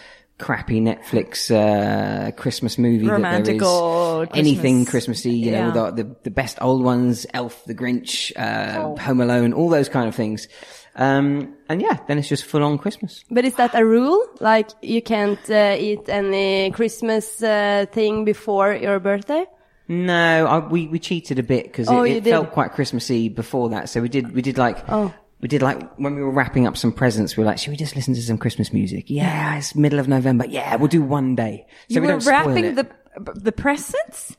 [0.41, 4.39] crappy Netflix, uh, Christmas movie that Romantical there is.
[4.39, 5.23] Anything Christmas.
[5.23, 5.91] Christmassy, you know, Yeah.
[5.91, 8.97] the, the, the best old ones, Elf, The Grinch, uh, Oh.
[8.97, 10.49] Home Alone, all those kind of things.
[10.97, 13.25] Um, and yeah, then it's just full on Christmas.
[13.31, 14.21] But is that a rule?
[14.41, 19.45] Like you can't uh, eat any Christmas uh, thing before your birthday?
[19.87, 23.71] No, I, we we cheated a bit because Oh, it, it felt quite Christmassy before
[23.71, 23.89] that.
[23.89, 25.13] So we did we did like Oh.
[25.41, 27.37] We did like when we were wrapping up some presents.
[27.37, 29.05] We were like, should we just listen to some Christmas music?
[29.09, 30.47] Yeah, it's middle of November.
[30.47, 31.67] Yeah, we'll do one day.
[31.89, 32.89] So you we were wrapping the
[33.35, 34.37] the presents.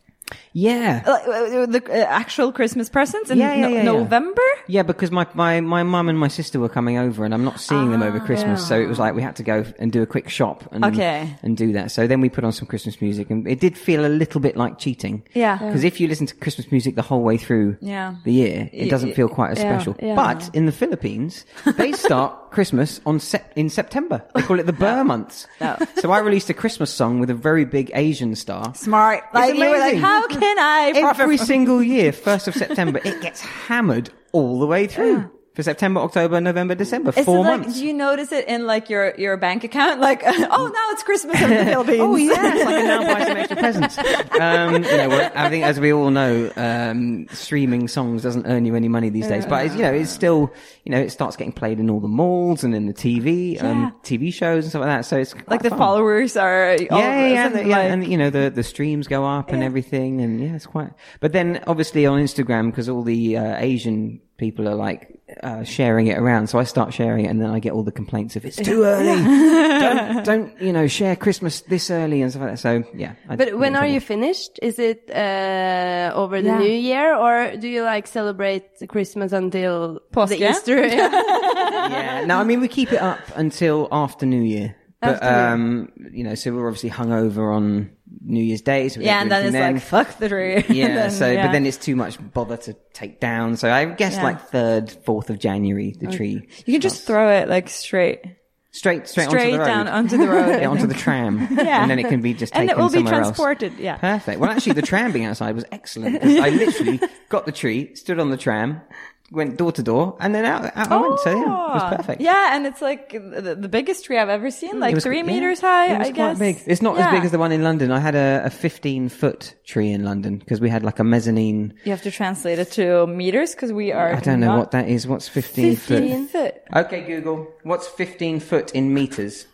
[0.53, 1.03] Yeah.
[1.05, 3.83] Like, uh, the uh, actual Christmas presents in Yeah, yeah, no- yeah, yeah.
[3.83, 4.41] November?
[4.67, 7.59] Yeah, because my, my, my mum and my sister were coming over and I'm not
[7.59, 8.65] seeing them over Christmas.
[8.67, 11.35] So it was like we had to go and do a quick shop and, Okay.
[11.43, 11.91] and do that.
[11.91, 14.55] So then we put on some Christmas music and it did feel a little bit
[14.57, 15.23] like cheating.
[15.33, 15.57] Yeah.
[15.57, 18.15] Because if you listen to Christmas music the whole way through Yeah.
[18.25, 19.95] the year, it doesn't feel quite as Yeah, special.
[20.01, 20.15] yeah.
[20.15, 21.45] But in the Philippines,
[21.77, 24.21] they start Christmas on sep- in September.
[24.35, 25.47] They call it the Ber months.
[25.61, 25.77] No.
[25.99, 28.73] So I released a Christmas song with a very big Asian star.
[28.75, 29.23] Smart.
[29.33, 29.99] Like, you were like, amazing.
[30.01, 34.87] how can I Every single year, first of September, it gets hammered all the way
[34.87, 35.29] through.
[35.53, 37.77] For September, October, November, December, Is four like, months.
[37.77, 39.99] do you notice it in like your, your bank account?
[40.11, 40.31] Like, oh,
[40.73, 41.99] now it's Christmas in the Philippines.
[42.01, 43.97] Oh yeah, it's like a now buy some extra presents.
[44.39, 48.65] Um, you know, well, I think as we all know, um, streaming songs doesn't earn
[48.65, 49.45] you any money these days.
[49.45, 50.53] But it's, you know, it's still,
[50.85, 53.93] you know, it starts getting played in all the malls and in the TV, um,
[54.03, 55.05] TV shows and stuff like that.
[55.05, 55.77] So it's like the fun.
[55.79, 59.07] followers are all Yeah, yeah, yeah, and, yeah, like- and you know the the streams
[59.07, 60.91] go up and everything, and yeah, it's quite.
[61.19, 65.01] But then obviously on Instagram because all the uh, Asian people are like
[65.43, 67.91] uh, sharing it around, so I start sharing it, and then I get all the
[68.01, 69.17] complaints of it's too early.
[69.85, 72.57] don't don't you know share Christmas this early and stuff like that.
[72.67, 73.13] So yeah.
[73.29, 74.59] I But when are you finished?
[74.61, 76.59] Is it uh, over the Yeah.
[76.65, 80.29] New Year, or do you like celebrate Christmas until Påske?
[80.37, 80.77] the Easter?
[80.87, 82.25] yeah.
[82.27, 84.75] No, I mean we keep it up until after New Year.
[85.01, 85.53] But After New Year.
[85.53, 88.89] um, you know, so we're obviously hungover on New Year's Day.
[88.89, 90.63] So yeah, and then it's anything like, fuck the tree.
[90.69, 91.45] Yeah, Then, so yeah.
[91.47, 93.55] but then it's too much bother to take down.
[93.57, 94.23] So I guess Yeah.
[94.23, 98.23] like third, fourth of January, the tree you can just throw it like straight,
[98.71, 99.65] straight straight, onto the road.
[99.65, 100.49] down onto the road.
[100.61, 101.81] yeah, onto the tram, Yeah.
[101.81, 103.71] and then it can be just and taken it will be somewhere transported.
[103.73, 103.81] else.
[103.81, 103.97] Yeah.
[103.97, 104.39] Perfect.
[104.39, 106.23] Well, actually, the tram being outside was excellent.
[106.23, 108.81] I literally got the tree, stood on the tram,
[109.31, 111.19] went door to door, and then out, out I went.
[111.21, 111.95] So yeah, it was ah.
[111.95, 112.21] perfect.
[112.21, 112.23] Oh.
[112.23, 115.23] Yeah, and it's like the, the biggest tree I've ever seen, like was- three yeah,
[115.23, 115.97] meters high.
[115.97, 116.61] I guess big.
[116.67, 117.91] It's not as big as the one in London.
[117.91, 121.73] I had a, a 15 foot tree in London because we had like a mezzanine.
[121.85, 124.13] You have to translate it to meters because we are.
[124.13, 125.07] I don't know what that is.
[125.07, 125.99] What's 15, foot?
[125.99, 126.55] 15 foot.
[126.75, 127.47] Okay, Google.
[127.63, 129.47] What's 15 foot in meters?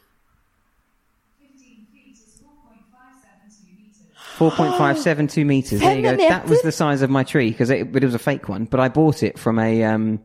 [4.37, 5.79] 4.572 meters.
[5.79, 6.15] There you go.
[6.15, 8.65] That was the size of my tree because it, but it was a fake one.
[8.65, 10.21] But I bought it from a um,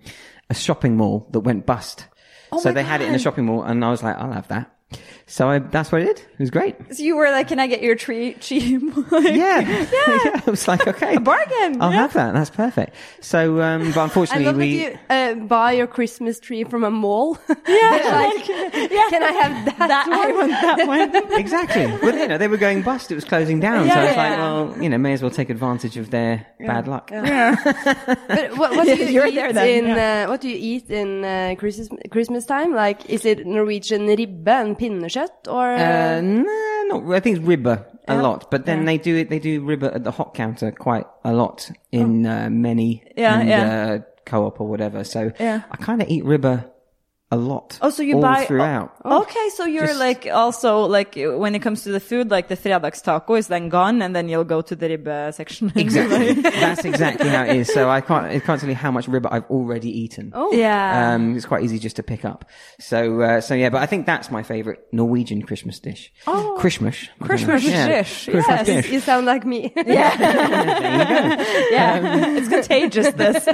[0.51, 2.07] a shopping mall that went bust.
[2.59, 3.23] so my they had it in a God.
[3.23, 4.71] shopping mall, and I was like, I'll have that.
[5.27, 6.19] So I, that's what I did.
[6.19, 6.77] It was great.
[6.95, 10.41] So you were like, "Can I get your tree cheap?" Like, Yeah, yeah.
[10.47, 11.97] I was like, okay, A bargain, I'll yeah.
[12.03, 12.35] have that.
[12.35, 12.95] That's perfect.
[13.21, 14.79] So, um, but I unfortunately, love we.
[14.85, 17.39] that you uh, buy your Christmas tree from a mall.
[17.69, 19.79] Yeah, like, can I have that?
[19.79, 21.33] that I want that one.
[21.41, 21.87] Exactly.
[22.03, 23.11] Well, you know, they were going bust.
[23.11, 23.89] It was closing down.
[23.89, 26.89] so I was like, well, you know, may as well take advantage of their bad
[26.89, 27.11] luck.
[27.11, 27.57] Yeah.
[28.29, 31.25] But what, what do you eat there then, in uh, what do you eat in
[31.25, 32.75] uh, Christmas Christmas time?
[32.75, 35.73] Like, is it Norwegian ribbe and pinnekjøtt or?
[35.79, 36.45] Uh, no,
[36.91, 37.15] not.
[37.17, 39.31] I think it's ribba a lot, but then they do it.
[39.31, 43.13] They do ribba at the hot counter quite a lot in uh, many Oh.
[43.17, 43.93] Yeah, and, yeah.
[43.93, 45.05] Uh, co-op or whatever.
[45.05, 45.63] So Yeah.
[45.71, 46.65] I kind of eat ribba
[47.33, 47.79] a lot.
[47.81, 48.93] Oh, so you all buy throughout.
[49.05, 52.57] Okay, so you're Just- like also like when it comes to the food, like the
[52.59, 55.73] fredagstaco is then gone, and then you'll go to the ribbe section.
[55.77, 56.33] Exactly.
[56.43, 57.73] That's exactly how it is.
[57.73, 58.27] So I can't.
[58.27, 60.33] I can't tell you how much ribba I've already eaten.
[60.35, 61.15] oh, yeah.
[61.15, 62.45] Um, it's quite easy just to pick up.
[62.79, 66.13] So, uh, so yeah, but I think that's my favorite Norwegian Christmas dish.
[66.27, 66.97] Oh, Christmas.
[67.03, 67.27] I don't know.
[67.47, 67.89] Christmas Yeah.
[67.89, 68.67] dish, Christmas yes.
[68.67, 68.91] dish.
[68.93, 69.73] you sound like me.
[69.87, 71.45] yeah, There you go.
[71.71, 72.37] yeah.
[72.37, 73.11] it's contagious.
[73.15, 73.47] This.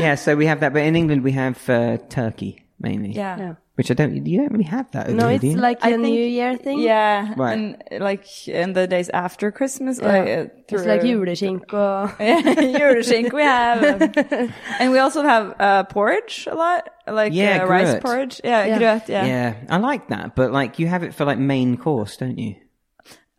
[0.00, 2.51] yeah, so we have that, but in England we have uh, turkey
[2.82, 3.12] mainly.
[3.12, 3.38] Yeah.
[3.38, 3.54] Yeah.
[3.76, 4.26] Which I don't.
[4.26, 5.06] You don't really have that.
[5.08, 5.56] Over no, here, it's do you?
[5.56, 6.78] like a think- New Year thing.
[6.80, 7.52] Yeah, Right.
[7.56, 10.08] and like in the days after Christmas, Yeah.
[10.12, 15.54] like, uh, It's through- like juleskink og Juleskink we have, um, and we also have
[15.58, 18.40] uh, porridge a lot, like Yeah, uh, rice porridge.
[18.44, 18.78] Yeah, Yeah.
[18.78, 19.24] grøt, yeah.
[19.26, 19.54] yeah.
[19.70, 22.54] I like that, but like you have it for like main course, don't you?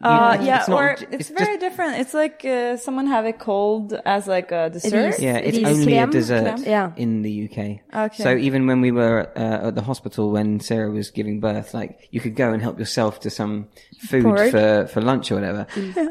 [0.01, 1.97] Uh, You- yeah, it's not- or it's it's, just- very different.
[1.99, 5.10] It's like uh, someone have it cold as like a dessert.
[5.13, 5.19] is.
[5.19, 6.65] Yeah, it's Ris only a dessert Creme?
[6.67, 6.91] Yeah.
[6.97, 7.58] in the UK.
[8.08, 8.23] Okay.
[8.23, 12.10] So even when we were uh, at the hospital when Sarah was giving birth, like
[12.12, 13.69] you could go and help yourself to some
[14.10, 14.51] food Porridge.
[14.51, 15.67] for, for lunch or whatever.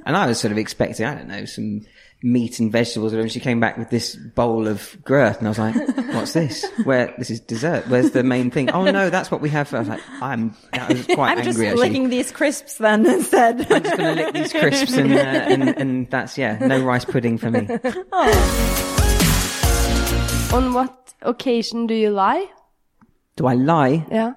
[0.06, 1.82] And I was sort of expecting, I don't know, some
[2.22, 3.12] meat and vegetables.
[3.12, 5.74] And she came back with this bowl of grøt, and I was like,
[6.14, 6.64] "What's this?
[6.85, 7.88] Where this is dessert?
[7.88, 8.70] Where's the main thing?
[8.70, 11.44] Oh no, that's what we have." I was like, "I'm." That was quite I'm angry
[11.44, 11.88] just actually.
[11.88, 13.61] licking these crisps then instead.
[13.72, 17.04] I'm just going to lick these crisps and, uh, and and that's yeah, no rice
[17.04, 17.68] pudding for me.
[20.52, 22.46] On what occasion do you lie?
[23.37, 24.06] Do I lie?
[24.11, 24.35] Yeah.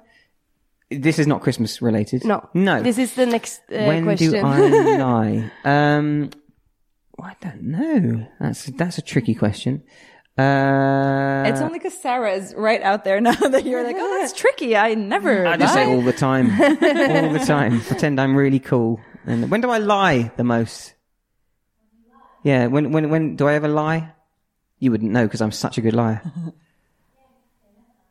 [0.89, 2.23] This is not Christmas related.
[2.23, 2.47] No.
[2.53, 2.81] No.
[2.81, 4.31] This is the next uh, when question.
[4.31, 4.59] do I
[4.97, 5.51] lie?
[5.65, 6.29] Um,
[7.21, 8.27] I don't know.
[8.39, 9.83] That's that's a tricky question.
[10.37, 14.33] Uh, it's only because Sarah is right out there now that you're like, oh, that's
[14.33, 14.75] tricky.
[14.75, 15.47] I never.
[15.47, 17.79] I just say all the time, all the time.
[17.81, 18.99] Pretend I'm really cool.
[19.25, 20.93] And when do I lie the most?
[22.43, 22.67] Yeah.
[22.67, 24.11] When when when do I ever lie?
[24.79, 26.21] You wouldn't know because I'm such a good liar.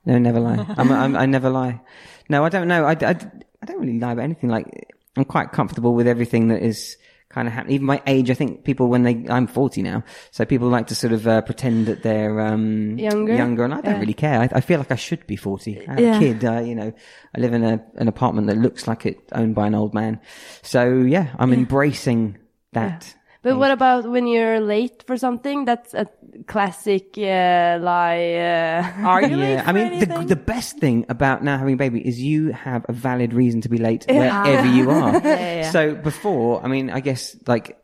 [0.06, 0.64] No, never lie.
[0.76, 1.80] I'm, I'm, I never lie.
[2.28, 2.84] No, I don't know.
[2.84, 4.50] I, I, I don't really lie about anything.
[4.50, 6.96] Like, I'm quite comfortable with everything that is
[7.34, 7.72] kind of happen.
[7.72, 10.94] Even my age, I think people when they, I'm 40 now, so people like to
[10.94, 13.34] sort of uh, pretend that they're um, Younger?
[13.34, 14.00] younger, and I don't Yeah.
[14.00, 14.40] really care.
[14.40, 15.80] I, I feel like I should be 40.
[15.88, 16.16] I have Yeah.
[16.16, 16.44] a kid.
[16.44, 16.92] Uh, you know,
[17.36, 20.20] I live in a an apartment that looks like it owned by an old man.
[20.62, 22.38] So yeah, I'm embracing
[22.72, 23.14] that.
[23.42, 25.66] But what about when you're late for something?
[25.66, 26.06] That's a
[26.46, 28.35] classic uh, lie.
[28.35, 31.76] Uh, Are you Yeah, for I mean, the, the best thing about now having a
[31.76, 35.12] baby is you have a valid reason to be late wherever you are.
[35.24, 35.70] yeah, yeah.
[35.70, 37.78] So before, I mean, I guess like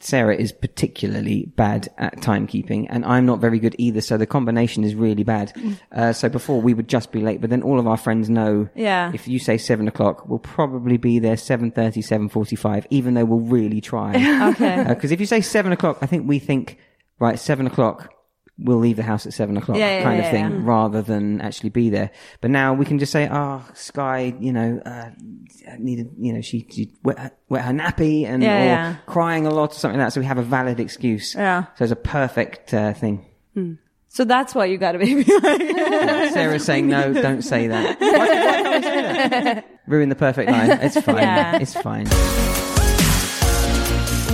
[0.00, 4.02] Sarah is particularly bad at timekeeping, and I'm not very good either.
[4.02, 5.52] So the combination is really bad.
[5.94, 8.68] Uh, so before we would just be late, but then all of our friends know.
[8.74, 9.12] Yeah.
[9.14, 11.72] If you say seven o'clock, we'll probably be there 7.30,
[12.30, 14.14] 7.45, even though we'll really try.
[14.50, 14.84] Okay.
[14.88, 16.78] Because if you say seven o'clock, I think we think,
[17.18, 18.12] right, seven o'clock,
[18.58, 20.60] we'll leave the house at seven o'clock, Yeah, yeah, kind yeah, of thing, yeah.
[20.62, 22.10] rather than actually be there.
[22.40, 25.10] But now we can just say, oh, Sky, you know, uh,
[25.78, 28.96] needed, you know, she, she wet, her, wet her nappy and Yeah, or yeah.
[29.06, 30.12] crying a lot or something like that.
[30.12, 31.34] So we have a valid excuse.
[31.34, 31.64] Yeah.
[31.76, 33.26] So it's a perfect uh, thing.
[34.08, 35.24] So that's why you got a baby.
[36.32, 37.98] Sarah's saying no, don't say that.
[38.00, 39.64] Why, why say that?
[39.88, 40.70] Ruin the perfect line.
[40.82, 41.16] It's fine.
[41.16, 41.58] Yeah.
[41.60, 42.06] It's fine.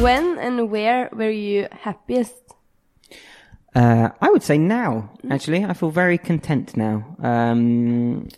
[0.02, 2.34] when and where were you happiest?
[3.74, 5.64] Uh, I would say now, actually.
[5.64, 7.16] I feel very content now.
[7.20, 8.28] Um,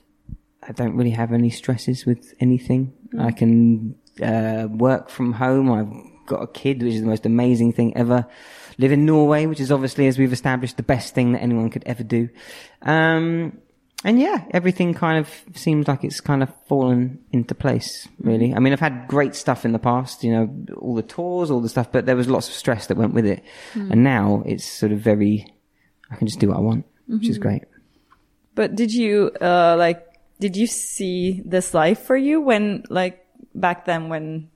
[0.62, 2.92] I don't really have any stresses with anything.
[3.18, 5.70] I can uh, work from home.
[5.72, 8.26] I've got a kid, which is the most amazing thing ever.
[8.78, 11.82] Live in Norway, which is obviously, as we've established, the best thing that anyone could
[11.86, 12.28] ever do.
[12.82, 13.58] Um,
[14.04, 18.48] and yeah, everything kind of seems like it's kind of fallen into place, really.
[18.48, 18.56] Mm-hmm.
[18.56, 21.60] I mean, I've had great stuff in the past, you know, all the tours, all
[21.60, 23.44] the stuff, but there was lots of stress that went with it.
[23.74, 23.92] Mm.
[23.92, 25.46] And now it's sort of very,
[26.10, 27.48] I can just do what I want, which is mm-hmm.
[27.48, 27.62] great.
[28.54, 30.06] but did you, uh, like,
[30.40, 34.50] did you see this life for you when, like, back then when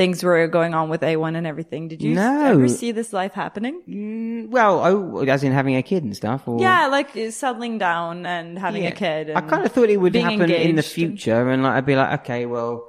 [0.00, 1.88] things were going on with A1 and everything?
[1.92, 2.40] Did you No.
[2.52, 3.82] ever see this life happening?
[3.86, 7.76] Mm, Well, oh, as in having a kid and stuff, or Yeah, like uh, settling
[7.78, 9.02] down and having a Yeah.
[9.04, 9.30] kid.
[9.30, 12.12] I kind of thought it would happen in the future, and like I'd be like,
[12.20, 12.88] okay, well,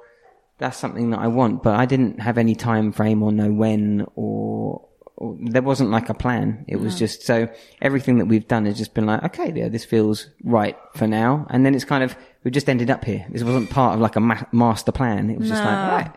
[0.58, 4.06] that's something that I want, but I didn't have any time frame or know when,
[4.16, 4.88] or
[5.40, 6.64] there wasn't like a plan.
[6.68, 7.48] It was just so
[7.80, 11.46] everything that we've done has just been like, okay, yeah, this feels right for now,
[11.50, 13.24] and then it's kind of we just ended up here.
[13.30, 15.30] This wasn't part of like a ma- master plan.
[15.30, 16.12] It was just like, right.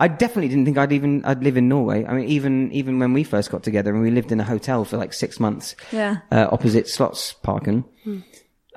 [0.00, 2.04] I definitely didn't think I'd even I'd live in Norway.
[2.06, 4.84] I mean, even even when we first got together and we lived in a hotel
[4.84, 6.18] for like six months, Yeah.
[6.30, 7.84] uh, opposite Slottsparken.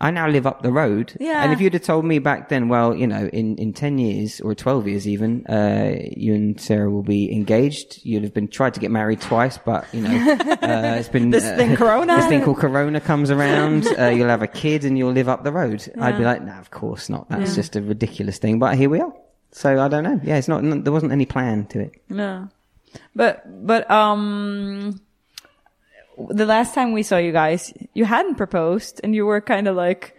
[0.02, 1.16] I now live up the road.
[1.20, 1.44] Yeah.
[1.44, 4.42] And if you'd have told me back then, well, you know, in, in 10 years
[4.42, 8.00] or 12 years even, uh, you and Sarah will be engaged.
[8.04, 11.46] You'd have been tried to get married twice, but, you know, uh, it's been, This
[11.46, 12.16] uh, thing, Corona?
[12.16, 13.86] This thing called Corona comes around.
[13.98, 15.88] Uh, you'll have a kid and you'll live up the road.
[16.00, 17.30] I'd be like, no, of course not.
[17.30, 18.58] That's just a ridiculous thing.
[18.58, 19.14] But here we are.
[19.52, 20.20] So I don't know.
[20.24, 22.02] Yeah, it's not, there wasn't any plan to it.
[22.10, 22.50] No.
[23.16, 25.00] But, but, um,
[26.30, 29.76] the last time we saw you guys, you hadn't proposed and you were kind of
[29.76, 30.16] like,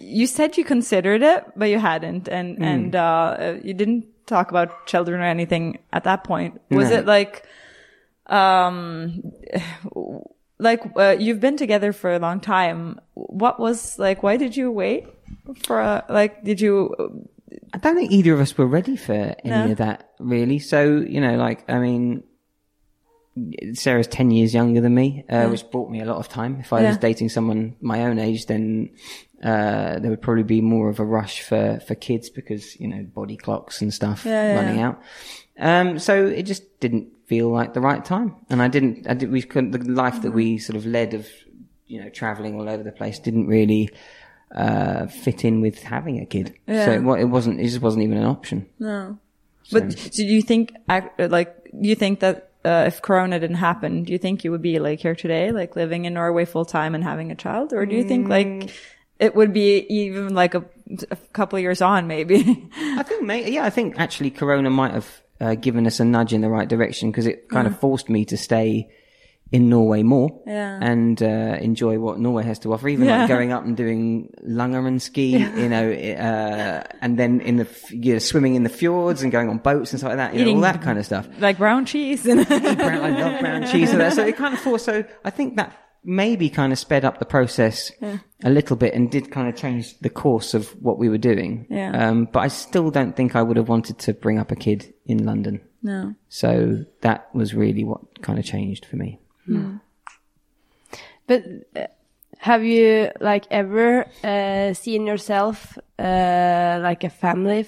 [0.00, 2.28] you said you considered it, but you hadn't.
[2.28, 6.60] And, and, uh, you didn't talk about children or anything at that point.
[6.70, 6.96] Was No.
[6.98, 7.44] it like,
[8.26, 9.22] um,
[10.58, 13.00] like, uh, you've been together for a long time.
[13.14, 15.06] What was like, why did you wait
[15.64, 16.94] for, a, like, did you,
[17.72, 19.70] I don't think either of us were ready for any No.
[19.72, 20.58] of that, really.
[20.58, 22.22] So, you know, like, I mean,
[23.74, 26.58] Sarah's 10 years younger than me, uh, which bought me a lot of time.
[26.60, 28.90] If I was dating someone my own age, then,
[29.42, 33.02] uh, there would probably be more of a rush for, for kids because, you know,
[33.04, 34.88] body clocks and stuff Yeah, yeah, running yeah.
[34.88, 35.02] out.
[35.58, 38.34] Um, so it just didn't feel like the right time.
[38.50, 41.26] And I didn't, I did, we couldn't, the life that we sort of led of,
[41.86, 43.90] you know, traveling all over the place didn't really,
[44.54, 46.54] uh, fit in with having a kid.
[46.66, 48.66] So it, it wasn't, it just wasn't even an option.
[48.78, 49.18] No.
[49.70, 54.12] But do you think, like, do you think that uh, if Corona didn't happen, do
[54.12, 57.02] you think you would be like here today, like living in Norway full time and
[57.02, 58.70] having a child, or do you think like
[59.18, 60.64] it would be even like a,
[61.10, 62.68] a couple of years on, maybe?
[62.76, 66.32] I think, may yeah, I think actually Corona might have uh, given us a nudge
[66.32, 68.90] in the right direction because it kind of forced me to stay
[69.50, 70.78] in Norway more Yeah.
[70.82, 72.88] and uh, enjoy what Norway has to offer.
[72.88, 73.20] Even Yeah.
[73.20, 77.90] like going up and doing Langrenn ski, you know, uh, and then in the f-
[77.90, 80.44] you know, swimming in the fjords and going on boats and stuff like that, you
[80.44, 81.26] know, all that kind of stuff.
[81.38, 82.62] like brown cheese and brown,
[83.02, 83.90] I love brown cheese.
[83.90, 84.12] and that.
[84.12, 84.84] So it kind of forced.
[84.84, 87.90] So I think that maybe kind of sped up the process
[88.44, 91.66] a little bit and did kind of change the course of what we were doing.
[91.70, 91.90] Yeah.
[92.08, 94.92] Um, but I still don't think I would have wanted to bring up a kid
[95.06, 95.60] in London.
[95.82, 96.14] No.
[96.28, 99.20] So that was really what kind of changed for me.
[101.26, 101.44] But
[101.76, 101.86] uh,
[102.38, 107.66] have you like ever uh, seen yourself uh, like a family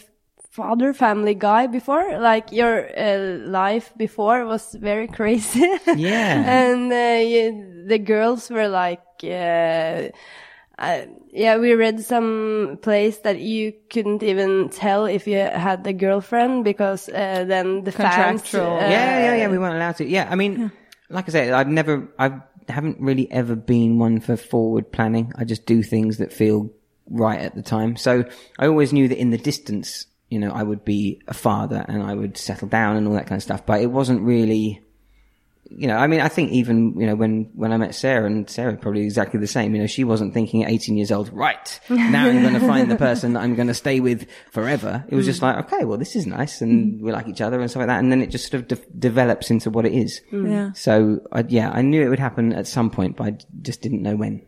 [0.51, 2.19] father, family guy before?
[2.19, 5.69] Like your uh, life before was very crazy.
[5.97, 6.43] Yeah.
[6.47, 9.03] and uh, you, the girls were like.
[9.23, 10.09] Uh,
[10.79, 15.93] uh, yeah, we read some place that you couldn't even tell if you had a
[15.93, 18.41] girlfriend because uh, then the fans.
[18.41, 18.79] Contractual.
[18.79, 19.49] uh, yeah, yeah, yeah.
[19.49, 20.07] We weren't allowed to.
[20.07, 20.73] Yeah, I mean,
[21.11, 25.33] like I said, I've never, I haven't really ever been one for forward planning.
[25.37, 26.71] I just do things that feel
[27.09, 27.97] right at the time.
[27.97, 28.25] So
[28.59, 32.03] I always knew that in the distance, you know, I would be a father and
[32.03, 33.67] I would settle down and all that kind of stuff.
[33.67, 34.83] But it wasn't really,
[35.71, 38.51] you know, I mean, I think even, you know, when, when I met Sarah and
[38.51, 41.81] Sarah probably exactly the same, you know, she wasn't thinking at 18 years old, right,
[41.89, 45.05] now I'm going to find the person that I'm going to stay with forever.
[45.09, 47.71] It was just like, okay, well, this is nice and we like each other and
[47.71, 48.01] stuff like that.
[48.01, 50.21] And then it just sort of de- develops into what it is.
[50.33, 50.73] Yeah.
[50.73, 54.03] So I, yeah, I knew it would happen at some point, but I just didn't
[54.03, 54.43] know when.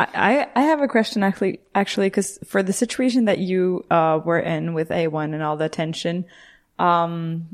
[0.00, 4.40] I, I have a question actually, actually, because for the situation that you uh, were
[4.40, 6.24] in with A1 and all the tension,
[6.78, 7.46] um,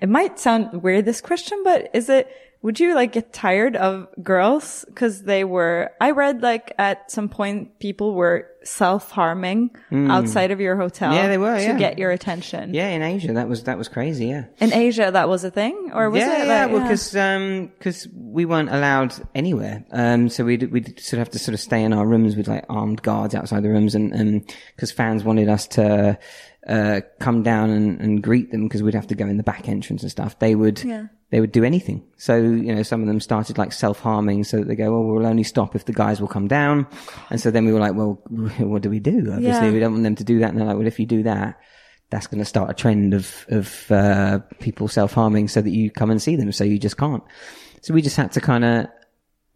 [0.00, 2.28] it might sound weird this question, but is it?
[2.64, 5.90] Would you like get tired of girls because they were?
[6.00, 11.12] I read like at some point people were self harming outside of your hotel.
[11.12, 11.78] Yeah, they were, to yeah.
[11.78, 12.72] get your attention.
[12.72, 14.28] Yeah, in Asia, that was, that was crazy.
[14.28, 14.46] Yeah.
[14.60, 16.46] In Asia, that was a thing, or was yeah, it?
[16.46, 21.18] yeah, like, well, because um, cause we weren't allowed anywhere, um, so we'd we'd sort
[21.18, 23.68] of have to sort of stay in our rooms with like armed guards outside the
[23.68, 26.18] rooms, and and because fans wanted us to
[26.66, 29.68] uh come down and, and greet them because we'd have to go in the back
[29.68, 30.38] entrance and stuff.
[30.38, 31.08] They would Yeah.
[31.34, 32.04] They would do anything.
[32.16, 35.02] So you know, some of them started like self harming, so that they go, well,
[35.02, 36.86] we'll only stop if the guys will come down,
[37.30, 38.22] and so then we were like, well,
[38.58, 39.18] what do we do?
[39.32, 39.72] Obviously, Yeah.
[39.72, 41.58] we don't want them to do that, and they're like, well, if you do that
[42.10, 45.90] that's going to start a trend of of uh, people self harming, so that you
[45.90, 46.52] come and see them.
[46.52, 47.24] So you just can't.
[47.82, 48.86] So we just had to kind of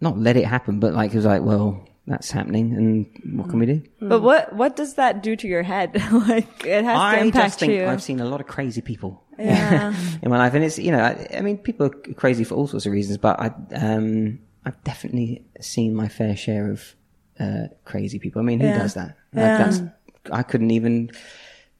[0.00, 3.58] not let it happen, but like it was like, well, that's happening, and what can
[3.58, 3.82] we do?
[4.00, 5.94] But what what does that do to your head?
[6.12, 7.86] like it has to I impact just think you.
[7.86, 9.94] I've seen a lot of crazy people yeah.
[10.22, 12.66] in my life, and it's you know, I, I mean, people are crazy for all
[12.66, 16.94] sorts of reasons, but I um I've definitely seen my fair share of
[17.40, 18.40] uh, crazy people.
[18.40, 18.78] I mean, who Yeah.
[18.78, 19.16] does that?
[19.32, 19.58] Like, Yeah.
[19.58, 19.82] that's
[20.32, 21.10] I couldn't even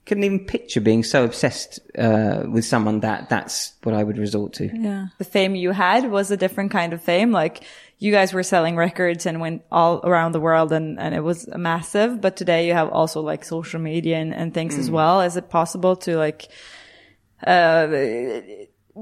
[0.07, 4.55] couldn't even picture being so obsessed uh, with someone that that's what I would resort
[4.55, 4.71] to.
[4.75, 5.09] Yeah.
[5.19, 7.31] The fame you had was a different kind of fame.
[7.31, 7.64] Like
[7.99, 11.49] you guys were selling records and went all around the world and, and it was
[11.57, 12.21] massive.
[12.21, 15.21] But today you have also like social media and, and things as well.
[15.21, 16.49] Is it possible to like,
[17.45, 17.89] uh,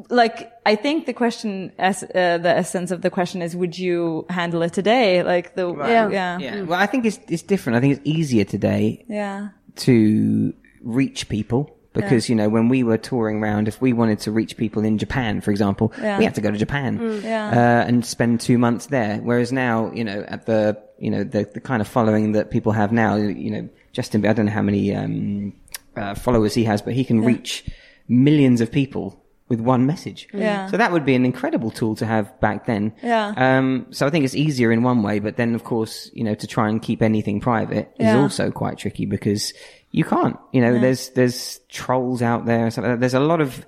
[0.08, 4.24] like I think the question, as uh, the essence of the question is, would you
[4.30, 5.22] handle it today?
[5.22, 6.08] Like the Yeah.
[6.08, 6.62] yeah, Yeah.
[6.62, 7.76] Well, I think it's it's different.
[7.76, 12.98] I think it's easier today yeah, to reach people because you know when we were
[12.98, 16.18] touring around if we wanted to reach people in Japan for example Yeah.
[16.18, 17.48] we had to go to Japan Yeah.
[17.50, 19.18] uh, and spend 2 months there.
[19.18, 22.72] Whereas now you know at the you know the the kind of following that people
[22.72, 25.52] have now you know Justin I don't know how many um
[25.96, 27.64] uh, followers he has but he can reach
[28.08, 30.66] millions of people with one message Yeah.
[30.66, 33.32] so that would be an incredible tool to have back then Yeah.
[33.36, 36.34] um so I think it's easier in one way but then of course you know
[36.34, 38.18] to try and keep anything private is Yeah.
[38.20, 39.52] also quite tricky because
[39.92, 40.36] you can't.
[40.52, 42.64] You know, there's there's trolls out there.
[42.64, 43.00] and stuff.
[43.00, 43.64] There's a lot of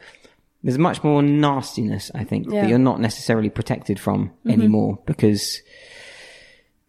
[0.62, 2.10] there's much more nastiness.
[2.14, 2.62] I think Yeah.
[2.62, 5.62] that you're not necessarily protected from anymore because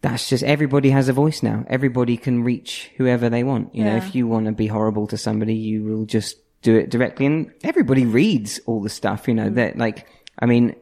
[0.02, 1.64] that's just everybody has a voice now.
[1.68, 3.74] Everybody can reach whoever they want.
[3.74, 6.90] You know, if you want to be horrible to somebody, you will just do it
[6.90, 7.26] directly.
[7.26, 9.28] And everybody reads all the stuff.
[9.28, 10.06] You know, that like
[10.38, 10.74] I mean.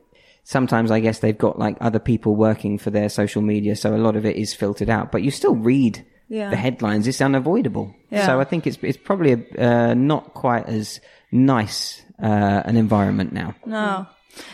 [0.45, 3.99] Sometimes I guess they've got like other people working for their social media, so a
[4.01, 5.13] lot of it is filtered out.
[5.13, 6.49] But you still read Yeah.
[6.49, 7.07] the headlines.
[7.07, 7.95] It's unavoidable.
[8.09, 8.25] Yeah.
[8.25, 13.35] So I think it's it's probably a, uh, not quite as nice uh, an environment
[13.35, 13.57] now.
[13.67, 14.07] No.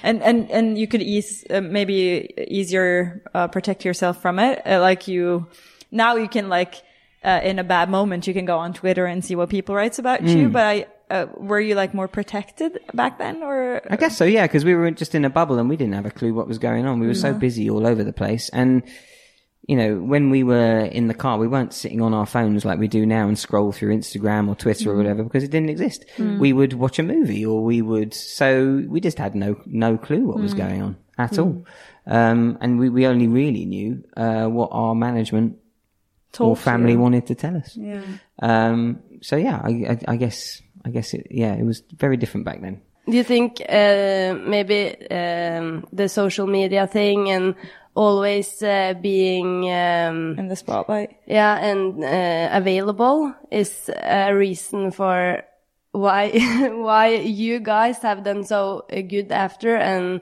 [0.02, 4.62] And, and, and you could ease, uh, maybe easier, uh, protect yourself from it.
[4.66, 5.46] Uh, like you,
[5.92, 6.82] now you can like,
[7.22, 10.00] uh, in a bad moment, you can go on Twitter and see what people writes
[10.00, 10.37] about Mm.
[10.37, 10.48] you.
[10.48, 13.81] But I, uh, were you like more protected back then or?
[13.90, 16.07] I guess so, yeah, because we were just in a bubble and we didn't have
[16.07, 17.01] a clue what was going on.
[17.01, 18.49] We were so busy all over the place.
[18.51, 18.83] And,
[19.67, 22.79] you know, when we were in the car, we weren't sitting on our phones like
[22.79, 26.05] we do now and scroll through Instagram or Twitter or whatever because it didn't exist.
[26.19, 30.27] We would watch a movie or we would, so we just had no, no clue
[30.27, 31.64] what was going on at all.
[32.07, 35.59] Um, and we, we only really knew, uh, what our management
[36.38, 36.99] or family you.
[36.99, 37.77] wanted to tell us.
[37.77, 38.03] Yeah.
[38.43, 42.44] Um, so yeah, I, I, I guess, I guess it, yeah, it was very different
[42.44, 42.81] back then.
[43.07, 47.55] Do you think uh, maybe um, the social media thing and
[47.94, 51.16] always uh, being um, In the spotlight.
[51.27, 55.42] yeah and uh, available is a reason for
[55.92, 56.31] why
[56.75, 60.21] why you guys have done so uh, good after and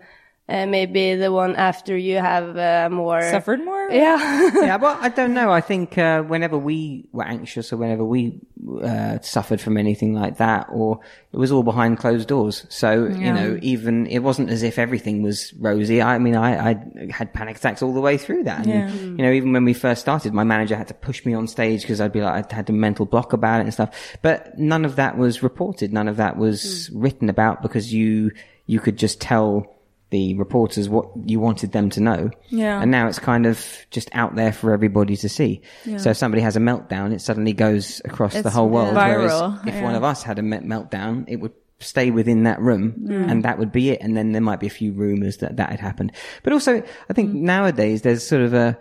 [0.49, 3.89] uh, maybe the one after you have uh, more Suffered more?
[3.91, 4.51] Yeah.
[4.55, 5.51] yeah, well, I don't know.
[5.51, 8.41] I think uh, whenever we were anxious or whenever we
[8.83, 11.01] uh, suffered from anything like that, or
[11.33, 12.65] it was all behind closed doors.
[12.69, 16.01] So you know, even it wasn't as if everything was rosy.
[16.01, 16.77] I mean, I, I
[17.11, 18.67] had panic attacks all the way through that.
[18.67, 18.93] And, Yeah.
[18.93, 21.83] You know, even when we first started, my manager had to push me on stage
[21.83, 24.17] because I'd be like, I'd had a mental block about it and stuff.
[24.23, 25.93] But none of that was reported.
[25.93, 28.33] None of that was written about because you
[28.67, 29.67] you could just tell
[30.13, 32.31] the reporters what you wanted them to know.
[32.51, 32.81] Yeah.
[32.81, 35.63] And now it's kind of just out there for everybody to see.
[35.97, 38.95] So if somebody has a meltdown, it suddenly goes across the whole world.
[38.95, 39.83] viral, Whereas if yeah.
[39.83, 43.73] one of us had a meltdown, it would stay within that room and that would
[43.73, 44.01] be it.
[44.03, 46.13] And then there might be a few rumors that that had happened.
[46.45, 47.41] But also, I think mm.
[47.41, 48.79] nowadays there's sort of a,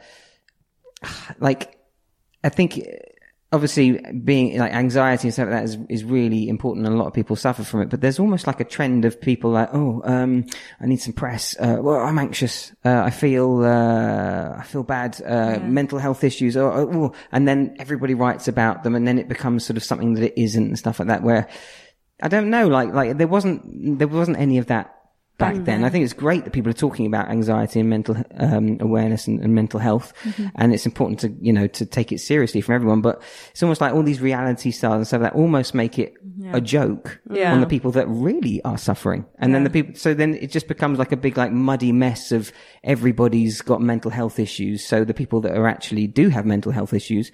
[1.40, 1.80] like,
[2.44, 2.80] I think
[3.54, 7.08] obviously being like anxiety and stuff like that is, is really important and a lot
[7.08, 7.90] of people suffer from it.
[7.90, 10.46] But there's almost like a trend of people like, oh, um,
[10.80, 11.56] I need some press.
[11.60, 12.72] Uh, well, I'm anxious.
[12.86, 15.22] Uh, I feel, uh, I feel bad.
[15.22, 16.56] Uh, mental health issues.
[16.56, 19.84] Or, or, or- and then everybody writes about them and then it becomes sort of
[19.84, 21.50] something that it isn't and stuff like that where
[22.22, 24.96] I don't know, like, like there wasn't, there wasn't any of that
[25.42, 25.84] back then.
[25.84, 29.42] I think it's great that people are talking about anxiety and mental um, awareness and,
[29.42, 30.14] and mental health,
[30.56, 33.02] and it's important to you know to take it seriously from everyone.
[33.02, 33.22] But
[33.52, 36.14] it's almost like all these reality stars and stuff that almost make it
[36.54, 37.52] a joke Yeah.
[37.54, 39.96] on the people that really are suffering, and then the people.
[39.96, 42.52] So then it just becomes like a big like muddy mess of
[42.84, 44.86] everybody's got mental health issues.
[44.86, 47.32] So the people that are actually do have mental health issues.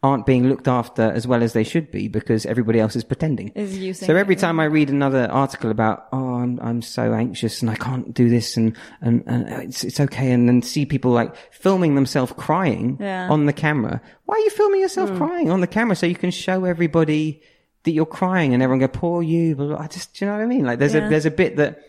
[0.00, 3.48] Aren't being looked after as well as they should be because everybody else is pretending.
[3.56, 7.70] Is so every time I read another article about, oh, I'm, I'm so anxious and
[7.70, 10.30] I can't do this and, and, and it's, it's okay.
[10.30, 13.28] And then see people like filming themselves crying Yeah.
[13.28, 14.00] on the camera.
[14.26, 15.96] Why are you filming yourself crying on the camera?
[15.96, 17.42] So you can show everybody
[17.82, 19.76] that you're crying and everyone go, poor you.
[19.76, 20.64] I just, do you know what I mean?
[20.64, 21.06] Like there's Yeah.
[21.08, 21.80] a, there's a bit that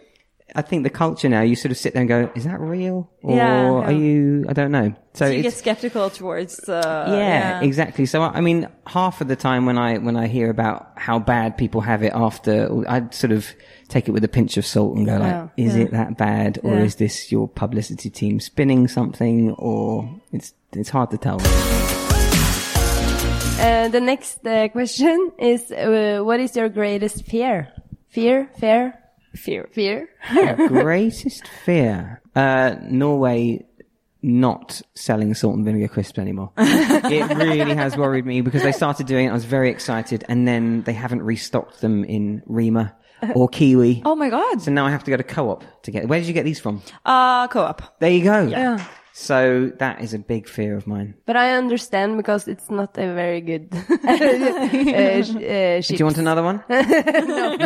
[0.56, 3.10] I think the culture now, you sort of sit there and go, is that real?
[3.22, 3.88] Or Yeah.
[3.88, 4.94] are you, I don't know.
[5.14, 6.68] So, So you get skeptical towards.
[6.68, 8.06] Uh, yeah, exactly.
[8.06, 11.58] So I mean, half of the time when I when I hear about how bad
[11.58, 13.48] people have it after, I'd sort of
[13.90, 15.66] take it with a pinch of salt and go like, Yeah.
[15.66, 16.84] is it that bad, or Yeah.
[16.86, 21.40] is this your publicity team spinning something, or it's it's hard to tell.
[23.60, 27.68] Uh, the next uh, question is, uh, what is your greatest fear?
[28.08, 28.50] Fear?
[28.58, 28.94] Fear?
[29.36, 29.70] Fear.
[29.72, 30.10] Fear?
[30.68, 33.66] Greatest fear, uh, Norway.
[34.22, 36.52] Not selling salt and vinegar crisps anymore.
[36.58, 39.30] it really has worried me because they started doing it.
[39.30, 42.98] I was very excited, and then they haven't restocked them in Rema
[43.34, 44.02] or Kiwi.
[44.04, 44.62] Oh my god.
[44.62, 46.08] So now I have to go to co-op to get.
[46.10, 46.82] Where did you get these from?
[47.06, 48.00] Uh, co-op.
[48.00, 48.42] There you go.
[48.42, 48.86] Yeah.
[49.14, 51.16] So that is a big fear of mine.
[51.26, 56.18] But I understand because it's not a very good uh, sh- uh, Do you want
[56.18, 56.64] another one?
[56.70, 56.82] no.
[56.82, 57.66] No, okay,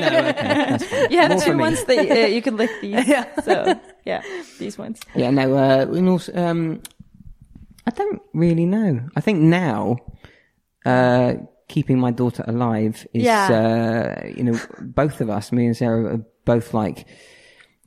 [0.69, 1.11] that's fine.
[1.11, 1.61] You More for two me.
[1.61, 3.07] ones that uh, you can lick these.
[3.07, 3.25] yeah.
[3.41, 4.21] So yeah,
[4.57, 4.99] these ones.
[5.15, 5.55] Yeah, no.
[5.55, 6.81] Uh, and also, um,
[7.85, 9.01] I don't really know.
[9.15, 9.97] I think now,
[10.85, 11.33] uh,
[11.67, 16.25] keeping my daughter alive is, uh, you know, both of us, me and Sarah, are
[16.45, 17.05] both like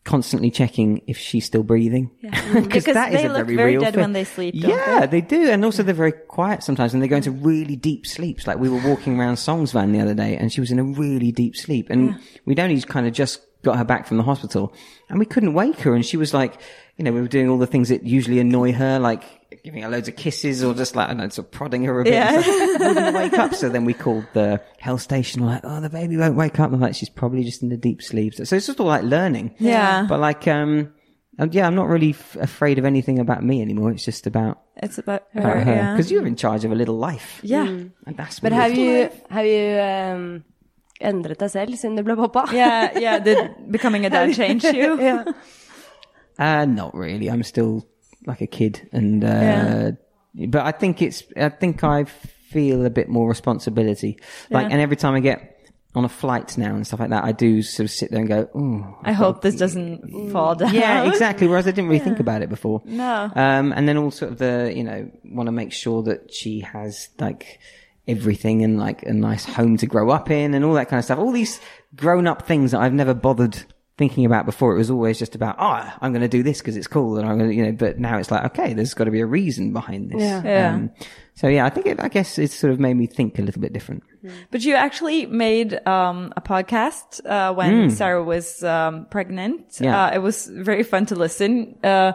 [0.07, 2.11] constantly checking if she's still breathing.
[2.23, 2.61] Yeah.
[2.63, 5.21] Because that is they a look very very dead when they sleep, Yeah, they?
[5.21, 8.47] they do, and also they're very quiet sometimes, and they go into really deep sleeps.
[8.47, 11.33] Like we were walking around Sognsvann the other day, and she was in a really
[11.33, 14.73] deep sleep, and we'd only kind of just got her back from the hospital,
[15.11, 16.61] and we couldn't wake her, and she was like,
[16.97, 19.23] you know, we were doing all the things that usually annoy her, like
[19.63, 22.01] giving her loads of kisses or just like I don't know, sort of prodding her
[22.01, 22.15] a bit.
[22.15, 22.43] Yeah.
[22.81, 23.55] and wake up.
[23.55, 25.43] So then we called the health station.
[25.43, 26.73] We're like, oh, the baby won't wake up.
[26.73, 28.35] I'm like, she's probably just in the deep sleep.
[28.35, 29.55] So it's just all like learning.
[29.59, 30.07] Yeah.
[30.09, 30.93] But like, um,
[31.39, 33.91] um, yeah, I'm not really f- afraid of anything about me anymore.
[33.93, 35.65] It's just about, It's about about her.
[35.65, 35.93] her Yeah.
[35.93, 37.41] because you're in charge of a little life.
[37.43, 37.67] yeah.
[37.67, 39.13] And that's But have it is.
[39.13, 40.45] you, have you um,
[41.01, 42.47] endret deg selv siden du ble pappa?
[42.57, 43.19] Yeah, yeah.
[43.19, 43.37] Did
[43.71, 44.97] becoming a dad change you?
[45.09, 45.25] yeah.
[46.39, 47.31] Uh, not really.
[47.31, 47.87] I'm still
[48.27, 49.93] like a kid, and uh,
[50.49, 51.23] but I think it's.
[51.37, 54.19] I think I feel a bit more responsibility.
[54.51, 54.73] Like, Yeah.
[54.73, 55.53] and every time I get
[55.95, 58.29] on a flight now and stuff like that, I do sort of sit there and
[58.29, 60.75] go, "Oh, I hope this doesn't fall down.
[60.75, 62.83] yeah, exactly." Whereas I didn't really think about it before.
[62.85, 63.31] No.
[63.35, 67.59] Um, and then also the, you know, want to make sure that she has like
[68.07, 71.05] everything and like a nice home to grow up in and all that kind of
[71.05, 71.19] stuff.
[71.19, 71.61] All these
[71.97, 73.65] grown up things that I've never bothered
[73.99, 74.75] thinking about before.
[74.75, 77.17] It was always just about, oh, I'm going to do this because it's cool.
[77.17, 79.21] And I'm going to, you know, but now it's like, okay, there's got to be
[79.21, 80.21] a reason behind this.
[80.21, 80.43] Yeah.
[80.45, 80.75] Yeah.
[80.75, 80.91] Um,
[81.35, 83.61] so yeah, I think it, I guess it's sort of made me think a little
[83.61, 84.03] bit different.
[84.51, 89.79] But you actually made um, a podcast uh, when Sarah was um, pregnant.
[89.81, 90.07] Yeah.
[90.07, 91.79] Uh, it was very fun to listen.
[91.83, 92.13] Uh,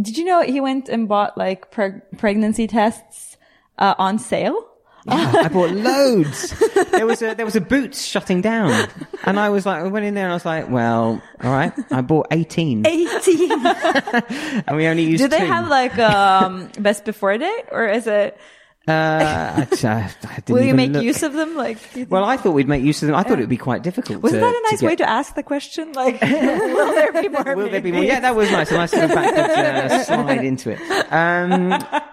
[0.00, 3.36] did you know he went and bought like preg- pregnancy tests
[3.78, 4.64] uh, on sale?
[5.08, 6.54] Yeah, I bought loads.
[6.90, 8.88] there was a there was a Boots shutting down,
[9.24, 11.72] and I was like, I went in there and I was like, well, all right,
[11.90, 13.50] I bought eighteen, 18.
[14.66, 15.22] and we only used.
[15.22, 15.46] Do they two.
[15.46, 18.38] have like um best before date or is it
[18.88, 21.02] Uh, I, I, will you make look.
[21.04, 21.78] use of them like
[22.08, 23.16] Well, I thought we'd make use of them.
[23.16, 24.22] I thought it would be quite difficult.
[24.22, 25.92] Wasn't to, that a nice to way to ask the question?
[25.92, 27.54] Like, will there be more?
[27.54, 28.02] Will there be more?
[28.02, 28.70] Yeah, that was nice.
[28.70, 30.80] A nice sort of backwards uh, slide into it.
[31.12, 31.70] Um,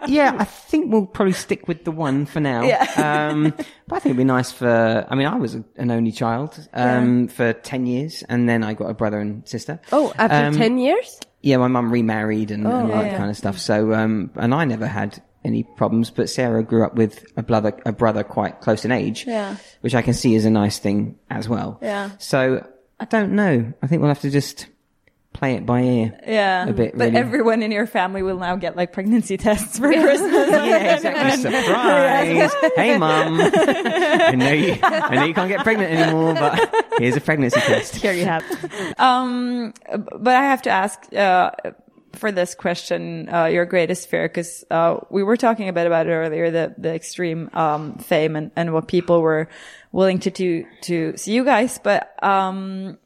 [0.07, 2.63] yeah, I think we'll probably stick with the one for now.
[2.63, 3.29] Yeah.
[3.31, 3.53] Um,
[3.87, 6.59] but I think it'd be nice for, I mean, I was a, an only child,
[6.73, 9.79] um, for 10 years and then I got a brother and sister.
[9.91, 11.19] Oh, after Um, 10 years?
[11.41, 13.17] Yeah, my mum remarried and, and all yeah, that yeah.
[13.17, 13.59] kind of stuff.
[13.59, 17.79] So, um, and I never had any problems, but Sarah grew up with a brother,
[17.85, 19.25] a brother quite close in age.
[19.27, 19.57] Yeah.
[19.81, 21.79] Which I can see is a nice thing as well.
[21.81, 22.11] Yeah.
[22.19, 22.65] So
[22.99, 23.71] I don't know.
[23.81, 24.67] I think we'll have to just
[25.33, 26.17] play it by ear.
[26.25, 27.17] Yeah, A bit, but really.
[27.17, 30.31] everyone in your family will now get like pregnancy tests for Christmas.
[30.65, 31.51] Yeah, exactly.
[31.51, 32.71] Surprise!
[32.77, 33.39] hey, mum.
[33.41, 34.77] I know you.
[34.81, 37.97] I know you can't get pregnant anymore, but here's a pregnancy test.
[37.97, 38.43] Here you have.
[38.97, 39.73] Um,
[40.17, 41.51] but I have to ask uh,
[42.15, 46.07] for this question, uh, your greatest fear, because uh, we were talking a bit about
[46.07, 49.47] it earlier, the the extreme um, fame and, and what people were
[49.91, 51.79] willing to do to see you guys.
[51.83, 52.97] But um,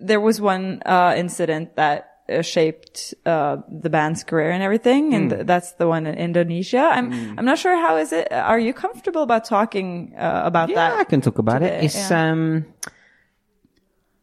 [0.00, 2.10] there was one uh, incident that.
[2.24, 5.44] Uh, shaped uh, the band's career and everything, and Hmm.
[5.44, 6.80] that's the one in Indonesia.
[6.80, 8.32] I'm I'm not sure how is it.
[8.32, 10.94] Are you comfortable about talking uh, about Yeah, that?
[10.96, 11.92] Yeah, I can talk about today, it.
[11.92, 12.32] It's yeah.
[12.32, 12.64] um,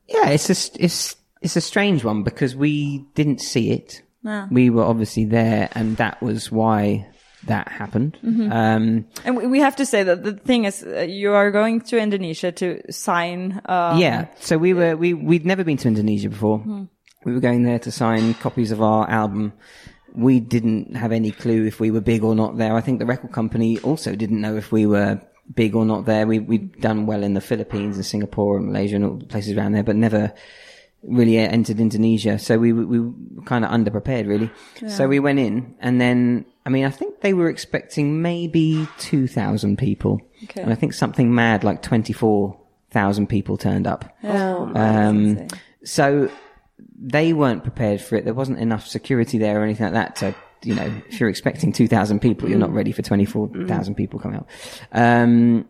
[0.09, 4.01] yeah, it's a it's it's a strange one because we didn't see it.
[4.51, 7.07] We were obviously there, and that was why
[7.47, 8.19] that happened.
[8.23, 8.51] Mm-hmm.
[8.51, 11.97] Um, And we- have to say that the thing is, uh, you are going to
[11.97, 13.61] Indonesia to sign.
[13.65, 16.59] Um, yeah, so we were we we'd never been to Indonesia before.
[16.59, 16.83] Hmm.
[17.25, 19.53] We were going there to sign copies of our album.
[20.13, 22.75] We didn't have any clue if we were big or not there.
[22.75, 25.21] I think the record company also didn't know if we were
[25.55, 26.27] big or not there.
[26.27, 29.57] We we'd done well in the Philippines and Singapore and Malaysia and all the places
[29.57, 30.33] around there, but never
[31.03, 32.37] really entered Indonesia.
[32.39, 33.13] So we we were
[33.45, 34.51] kind of underprepared, really.
[34.87, 39.27] So we went in, and then I mean, I think they were expecting maybe two
[39.27, 40.61] thousand people, Okay.
[40.61, 42.59] and I think something mad like twenty four
[42.91, 44.15] thousand people turned up.
[44.23, 45.47] Oh, Um,
[45.83, 46.29] so
[47.03, 48.25] they weren't prepared for it.
[48.25, 51.71] There wasn't enough security there or anything like that to, you know, if you're expecting
[51.71, 54.47] 2,000 people, you're not ready for 24,000 people coming out.
[54.91, 55.67] Um,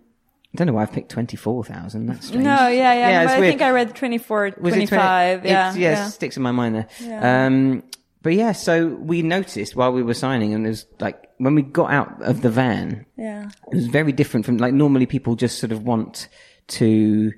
[0.53, 2.05] I don't know why I've picked 24,000.
[2.07, 2.43] That's strange.
[2.43, 3.21] No, yeah, yeah.
[3.23, 3.51] it's but I weird.
[3.51, 5.39] think I read 24, Was it 25.
[5.39, 5.49] 20?
[5.49, 6.07] yeah, yeah, yeah.
[6.07, 7.45] it sticks in my mind there.
[7.47, 7.83] Um,
[8.21, 11.61] but yeah, so we noticed while we were signing, and it was like when we
[11.61, 13.49] got out of the van, Yeah.
[13.71, 16.27] it was very different from like normally people just sort of want
[16.67, 17.31] to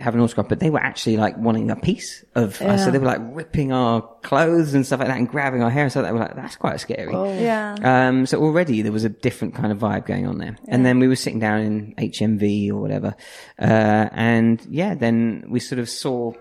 [0.00, 2.84] have an autograph, but they were actually like wanting a piece of us.
[2.84, 5.82] So they were like ripping our clothes and stuff like that and grabbing our hair
[5.82, 6.04] and stuff.
[6.04, 7.12] They were like, that's quite scary.
[7.12, 7.74] Yeah.
[7.82, 10.56] Um, so already there was a different kind of vibe going on there.
[10.68, 13.16] And then we were sitting down in HMV or whatever.
[13.58, 16.32] Uh, and yeah, then we sort of saw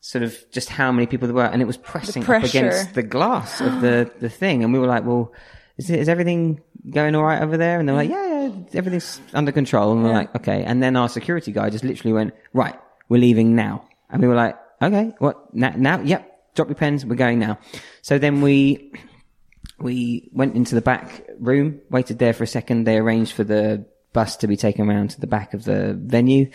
[0.00, 3.02] sort of just how many people there were and it was pressing up against the
[3.02, 4.64] glass of the, the thing.
[4.64, 5.32] And we were like, well,
[5.76, 7.78] is, it, is everything going all right over there?
[7.78, 9.92] And they're like, yeah, yeah, everything's under control.
[9.92, 10.64] And we're like, okay.
[10.64, 12.74] And then our security guy just literally went, right,
[13.12, 13.86] we're leaving now.
[14.08, 15.74] And we were like, okay, what now?
[15.76, 16.00] now?
[16.00, 16.54] Yep.
[16.54, 17.04] Drop your pens.
[17.04, 17.58] We're going now.
[18.00, 18.90] So then we,
[19.78, 22.84] we went into the back room, waited there for a second.
[22.84, 23.84] They arranged for the
[24.14, 26.50] bus to be taken around to the back of the venue.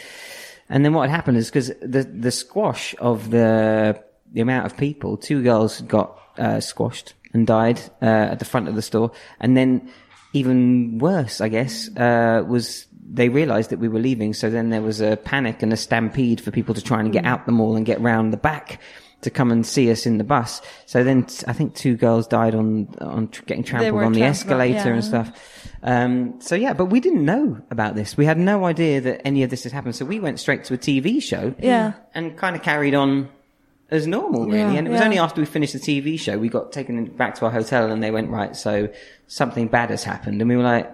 [0.67, 4.03] And then what had happened is because the, the squash of the,
[4.33, 8.67] the amount of people, two girls got, uh, squashed and died, uh, at the front
[8.67, 9.11] of the store.
[9.39, 9.91] And then
[10.33, 14.33] even worse, I guess, uh, was they realized that we were leaving.
[14.33, 17.25] So then there was a panic and a stampede for people to try and get
[17.25, 18.81] out the mall and get round the back
[19.21, 20.61] to come and see us in the bus.
[20.85, 24.21] So then t- I think two girls died on, on tr- getting trampled on the
[24.23, 24.93] escalator yeah.
[24.93, 25.71] and stuff.
[25.81, 28.15] Um, so yeah, but we didn't know about this.
[28.15, 29.95] We had no idea that any of this had happened.
[29.95, 31.55] So we went straight to a TV show.
[31.59, 31.93] Yeah.
[32.13, 33.29] And kind of carried on
[33.89, 34.59] as normal, really.
[34.59, 34.71] Yeah.
[34.73, 35.05] and it was Yeah.
[35.05, 38.03] only after we finished the TV show, we got taken back to our hotel and
[38.03, 38.89] they went, right, so
[39.27, 40.41] something bad has happened.
[40.41, 40.93] And we were like,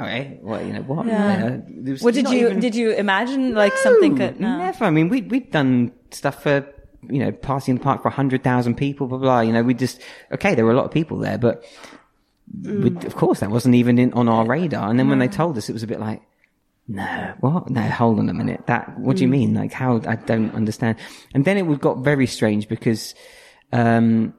[0.00, 1.06] okay, well, you know, what?
[1.06, 1.56] Yeah.
[2.00, 4.58] What did you, even- did you imagine like something no, could, no.
[4.58, 4.84] Never.
[4.84, 6.66] I mean, we we'd done stuff for
[7.08, 9.40] you know party in the park for hundred thousand people, blah blah.
[9.40, 10.00] You know, we just
[10.32, 10.54] okay.
[10.54, 11.64] There were a lot of people there, but
[12.62, 14.88] we, of course that wasn't even in, on our radar.
[14.88, 16.22] And then when they told us, it was a bit like.
[16.90, 17.68] No, what?
[17.68, 18.66] No, hold on a minute.
[18.66, 19.52] That, what do you mean?
[19.52, 20.96] Like how, I don't understand.
[21.34, 23.14] And then it would got very strange because,
[23.72, 24.32] um,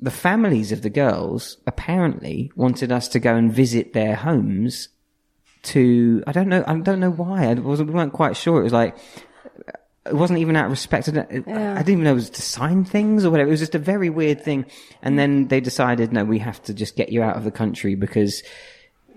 [0.00, 4.88] the families of the girls apparently wanted us to go and visit their homes
[5.62, 7.46] to I don't know I don't know why.
[7.48, 8.60] I wasn't we weren't quite sure.
[8.60, 8.96] It was like
[10.06, 11.08] it wasn't even out of respect.
[11.08, 13.48] I, don't- I didn't even know it was to sign things or whatever.
[13.48, 14.66] It was just a very weird thing.
[15.02, 17.94] And then they decided no we have to just get you out of the country
[17.96, 18.42] because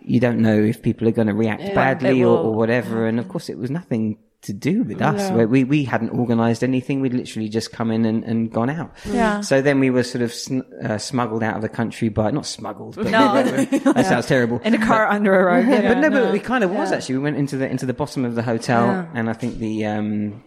[0.02, 3.06] you don't know if people are going to react badly or, or whatever.
[3.06, 5.32] And of course, it was nothing to do with us.
[5.32, 7.02] We, we, we hadn't organized anything.
[7.02, 8.96] We'd literally just come in and, and gone out.
[9.06, 9.42] Yeah.
[9.42, 12.46] So then we were sort of sn- uh, smuggled out of the country by, not
[12.46, 13.44] smuggled, but No.
[13.44, 14.60] that sounds terrible.
[14.60, 15.68] In a car under a rug.
[15.68, 16.26] Yeah, but no, no.
[16.28, 17.16] but it kind of was actually.
[17.16, 20.44] We went into the into the bottom of the hotel, and I think the um,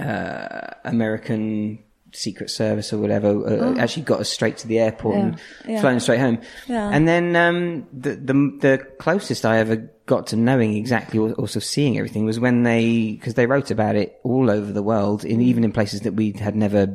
[0.00, 1.78] uh, American
[2.16, 5.70] Secret Service or whatever uh, actually got us straight to the airport and Oh.
[5.70, 5.80] Yeah.
[5.80, 6.38] flown straight home.
[6.66, 6.88] Yeah.
[6.90, 11.58] And then um, the, the the closest I ever got to knowing exactly or also
[11.58, 15.40] seeing everything was when they because they wrote about it all over the world, in,
[15.40, 16.86] even in places that we had never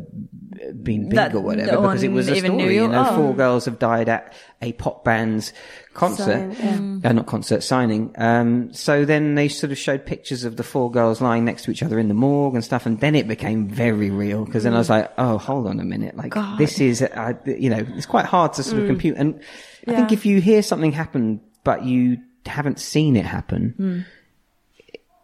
[0.81, 2.75] been big That or whatever, because it was a story.
[2.75, 2.83] you.
[2.83, 3.15] You know, Oh.
[3.15, 5.53] four girls have died at a pop band's
[5.93, 8.13] concert, Sign, uh, not concert signing.
[8.17, 11.71] Um, so then they sort of showed pictures of the four girls lying next to
[11.71, 14.73] each other in the morgue and stuff, and then it became very real because then
[14.73, 18.05] I was like, oh, hold on a minute, like this is, uh, you know, it's
[18.05, 19.17] quite hard to sort of compute.
[19.17, 19.41] And
[19.87, 24.05] I think if you hear something happen but you haven't seen it happen,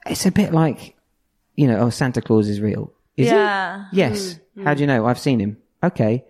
[0.05, 0.95] it's a bit like,
[1.55, 2.91] you know, oh, Santa Claus is real.
[3.15, 3.85] Is Yeah.
[3.91, 3.97] he?
[3.97, 4.39] Yes.
[4.63, 5.05] How do you know?
[5.05, 5.57] I've seen him.
[5.83, 6.23] Okay.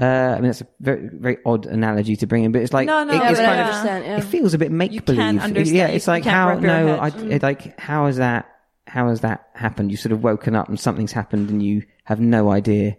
[0.00, 2.86] Uh, I mean, that's a very, very odd analogy to bring in, but it's like,
[2.86, 4.16] No, no, it- Yeah, it's kind of, yeah.
[4.18, 5.68] it feels a bit make believe.
[5.68, 6.96] Yeah, it's like how, no.
[6.96, 8.48] I, it, like, how is that,
[8.86, 9.90] how has that happened?
[9.90, 12.96] You sort of woken up and something's happened and you have no idea.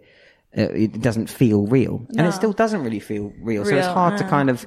[0.56, 2.06] Uh, it doesn't feel real.
[2.16, 3.64] And it still doesn't really feel real.
[3.64, 4.64] so it's Real, hard to kind of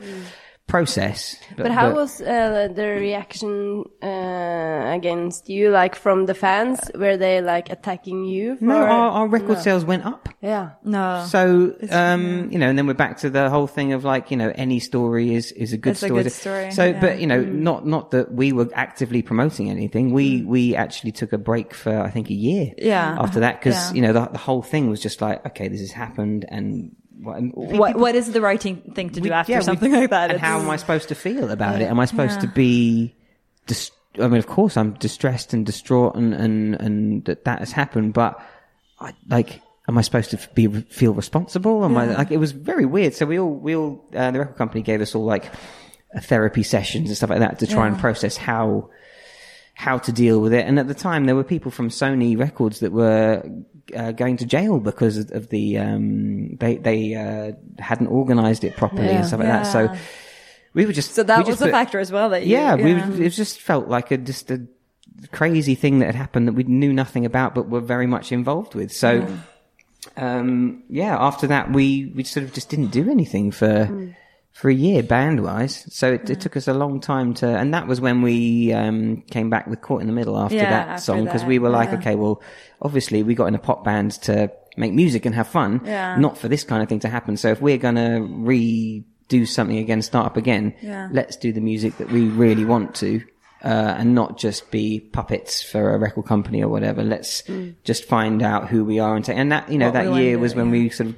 [0.68, 1.38] process.
[1.56, 6.80] But how was uh, the reaction uh, against you, like from the fans?
[6.94, 8.58] Were they like attacking you?
[8.58, 10.28] For, No, our, our record sales went up.
[10.42, 10.72] yeah.
[10.84, 11.26] No.
[11.30, 14.36] So, um, you know, and then we're back to the whole thing of like, you
[14.38, 16.24] know, any story is, is a good It's a story.
[16.24, 16.94] good story, So, yeah.
[16.98, 17.02] Mm.
[17.02, 20.12] but, you know, not, not that we were actively promoting anything.
[20.12, 22.74] We, we actually took a break for, I think, a year.
[22.78, 23.16] Yeah.
[23.18, 23.94] After that, cause, Yeah.
[23.96, 27.42] you know, the, the whole thing was just like, okay, this has happened and what,
[27.56, 30.24] what what is the right thing to do we- after yeah, we- something like that?
[30.32, 31.86] And It's- how am I supposed to feel about it?
[31.86, 32.42] Am I supposed Yeah.
[32.42, 33.16] to be,
[33.66, 37.72] dis- I mean, of course, I'm distressed and distraught, and and and that that has
[37.72, 38.14] happened.
[38.14, 38.40] But
[39.00, 41.84] I like, am I supposed to be feel responsible?
[41.86, 42.32] Am I like?
[42.32, 43.14] It was very weird.
[43.14, 45.52] So we all we all uh, the record company gave us all like
[46.22, 48.90] therapy sessions and stuff like that to try and process how
[49.76, 50.66] how to deal with it.
[50.66, 53.44] And at the time, there were people from Sony Records that were
[53.96, 59.08] uh, going to jail because of, the um, they they uh, hadn't organised it properly
[59.08, 59.18] Yeah.
[59.18, 59.64] and stuff like that.
[59.64, 59.96] So
[60.74, 62.76] we were just so that was just a put- factor as well that you, Yeah,
[62.76, 64.66] we it just felt like a just a
[65.32, 68.76] crazy thing that had happened that we knew nothing about but were very much involved
[68.76, 68.92] with.
[68.92, 69.28] So.
[70.16, 74.14] Um, yeah, after that, we, we sort of just didn't do anything for,
[74.60, 75.86] for a year band wise.
[75.94, 79.22] So it, it took us a long time to, and that was when we, um,
[79.30, 81.70] came back with Caught in the Middle after Yeah, that after song because we were
[81.70, 81.98] like, yeah.
[82.00, 82.42] okay, well,
[82.82, 86.16] obviously we got in a pop band to make music and have fun, Yeah.
[86.18, 87.38] not for this kind of thing to happen.
[87.38, 90.74] So if we're gonna redo something again, start up again,
[91.12, 93.22] let's do the music that we really want to.
[93.64, 97.04] Uh, and not just be puppets for a record company or whatever.
[97.04, 97.42] Let's
[97.84, 99.36] just find out who we are and take.
[99.36, 101.16] And that, you know, What that year was when we sort of,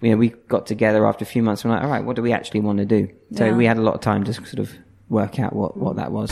[0.00, 1.62] you know, we got together after a few months.
[1.64, 3.08] and We're like, all right, what do we actually want to do?
[3.34, 3.56] So Yeah.
[3.56, 4.72] we had a lot of time to sort of
[5.08, 6.30] work out what, what that was.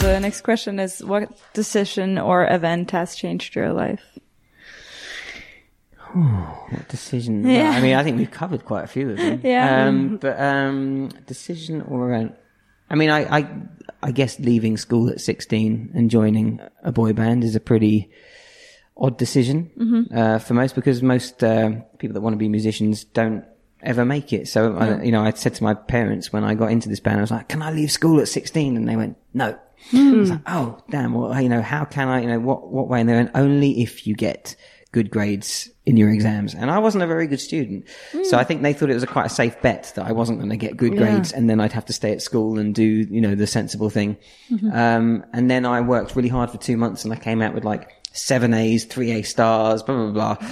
[0.00, 4.02] The next question is what decision or event has changed your life?
[6.14, 7.44] What decision?
[7.48, 7.70] Yeah.
[7.70, 9.40] I mean, I think we've covered quite a few of them.
[9.44, 9.86] Yeah.
[9.86, 12.28] Um, but um, decision or uh,
[12.90, 13.50] I mean, I, I
[14.02, 18.10] I guess leaving school at sixteen and joining a boy band is a pretty
[18.98, 20.16] odd decision Mm-hmm.
[20.16, 23.44] uh, for most because most uh, people that want to be musicians don't
[23.82, 24.48] ever make it.
[24.48, 27.18] So I, you know, I said to my parents when I got into this band,
[27.18, 28.76] I was like, "Can I leave school at 16?
[28.76, 29.56] And they went, "No."
[29.90, 30.14] Hmm.
[30.14, 31.14] I was like, "Oh, damn!
[31.14, 32.20] Well, you know, how can I?
[32.22, 34.56] You know, what what way?" And they went, "Only if you get."
[34.90, 36.54] good grades in your exams.
[36.54, 37.84] And I wasn't a very good student.
[38.24, 40.38] So I think they thought it was a quite a safe bet that I wasn't
[40.38, 42.82] going to get good grades and then I'd have to stay at school and do,
[42.82, 44.16] you know, the sensible thing.
[44.72, 47.64] Um, and then I worked really hard for two months and I came out with
[47.64, 50.50] like seven A's, three A stars, blah, blah, blah.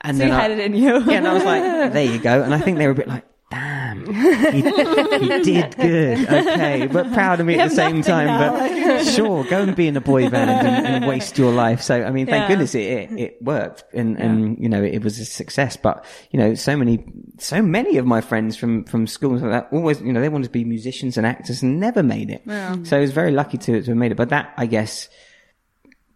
[0.00, 1.00] And So then you I, had it in you.
[1.04, 2.42] yeah, and I was like, there you go.
[2.42, 4.04] And I think they were a bit like, damn,
[4.52, 4.62] he, he
[5.42, 6.28] did good.
[6.28, 6.86] Okay.
[6.86, 8.26] But proud of me at the same time.
[8.28, 11.80] But sure, go and be in a boy band and, and waste your life.
[11.82, 12.48] So, I mean, thank Yeah.
[12.48, 15.76] goodness it, it, it worked and, and, you know, it was a success.
[15.76, 17.04] But, you know, so many,
[17.38, 20.44] so many of my friends from, from schools like that always, you know, they wanted
[20.48, 22.42] to be musicians and actors and never made it.
[22.86, 24.16] So I was very lucky to, to have made it.
[24.16, 25.08] But that, I guess,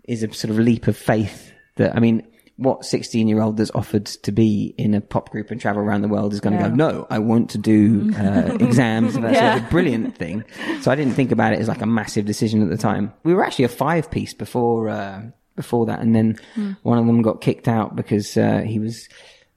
[0.04, 2.26] is a sort of leap of faith that, I mean,
[2.56, 6.02] what 16 year old that's offered to be in a pop group and travel around
[6.02, 6.68] the world is going to Yeah.
[6.68, 9.16] go, no, I want to do uh, exams.
[9.16, 9.66] And that's Yeah.
[9.66, 10.44] a brilliant thing.
[10.82, 13.12] So I didn't think about it as like a massive decision at the time.
[13.24, 15.22] We were actually a five piece before, uh,
[15.56, 16.00] before that.
[16.00, 16.38] And then
[16.82, 19.08] one of them got kicked out because, uh, he was,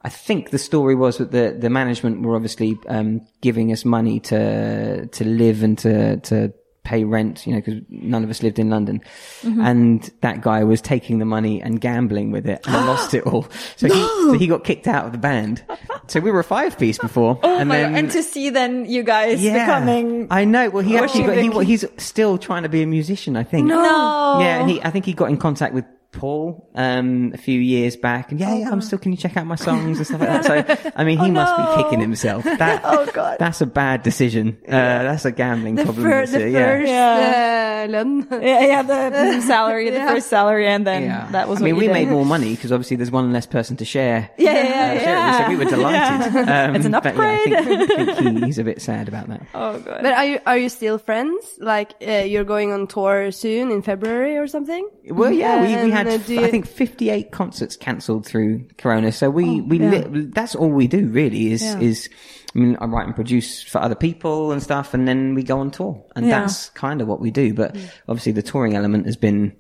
[0.02, 4.20] I think the story was that the, the management were obviously, um, giving us money
[4.22, 6.54] to, to live and to, to
[6.86, 9.02] pay rent, you know, because none of us lived in London.
[9.42, 9.62] Mm-hmm.
[9.62, 13.48] And that guy was taking the money and gambling with it and lost it all.
[13.78, 15.64] So, he, so he got kicked out of the band.
[16.08, 17.40] So we were a five piece before.
[17.44, 18.00] Oh and my then, God.
[18.00, 20.28] And to see then you guys becoming.
[20.30, 20.70] I know.
[20.70, 23.68] Well, he actually got, he, he's still trying to be a musician, I think.
[23.68, 24.40] No.
[24.40, 28.32] Yeah, he, I think he got in contact with Paul um, a few years back,
[28.32, 28.98] and yeah, yeah, I'm still.
[29.00, 30.46] Can you check out my songs and stuff like that?
[30.84, 31.76] So, I mean, he must no.
[31.76, 32.44] be kicking himself.
[32.56, 33.38] That, Oh, God.
[33.40, 34.58] that's a bad decision.
[34.68, 34.72] Uh,
[35.04, 36.06] that's a gambling The, problem.
[36.06, 36.66] fir- the it, yeah.
[36.66, 37.86] first Yeah.
[37.86, 38.40] uh.
[38.42, 40.10] Yeah, yeah, the salary, the Yeah.
[40.10, 41.28] first salary, and then Yeah.
[41.32, 43.78] that was I mean, we you made more money because obviously there's one less person
[43.78, 44.30] to share.
[44.38, 45.00] Yeah, yeah, uh, yeah.
[45.00, 46.50] share it with, So we were delighted.
[46.50, 48.10] Um, It's an but yeah, I think, upgrade.
[48.10, 49.42] I think he, he's a bit sad about that.
[49.54, 50.00] Oh, God.
[50.02, 51.46] But are you are you still friends?
[51.60, 54.88] Like uh, you're going on tour soon in February or something?
[55.10, 59.12] Well, yeah, we, we And, had do I think 58 concerts cancelled through Corona.
[59.12, 61.80] So we oh, we li- that's all we do really is Yeah.
[61.80, 62.10] is
[62.56, 65.60] I mean I write and produce for other people and stuff, and then we go
[65.60, 66.42] on tour, and Yeah.
[66.42, 67.54] that's kind of what we do.
[67.54, 67.90] But mm.
[68.08, 69.56] obviously the touring element has been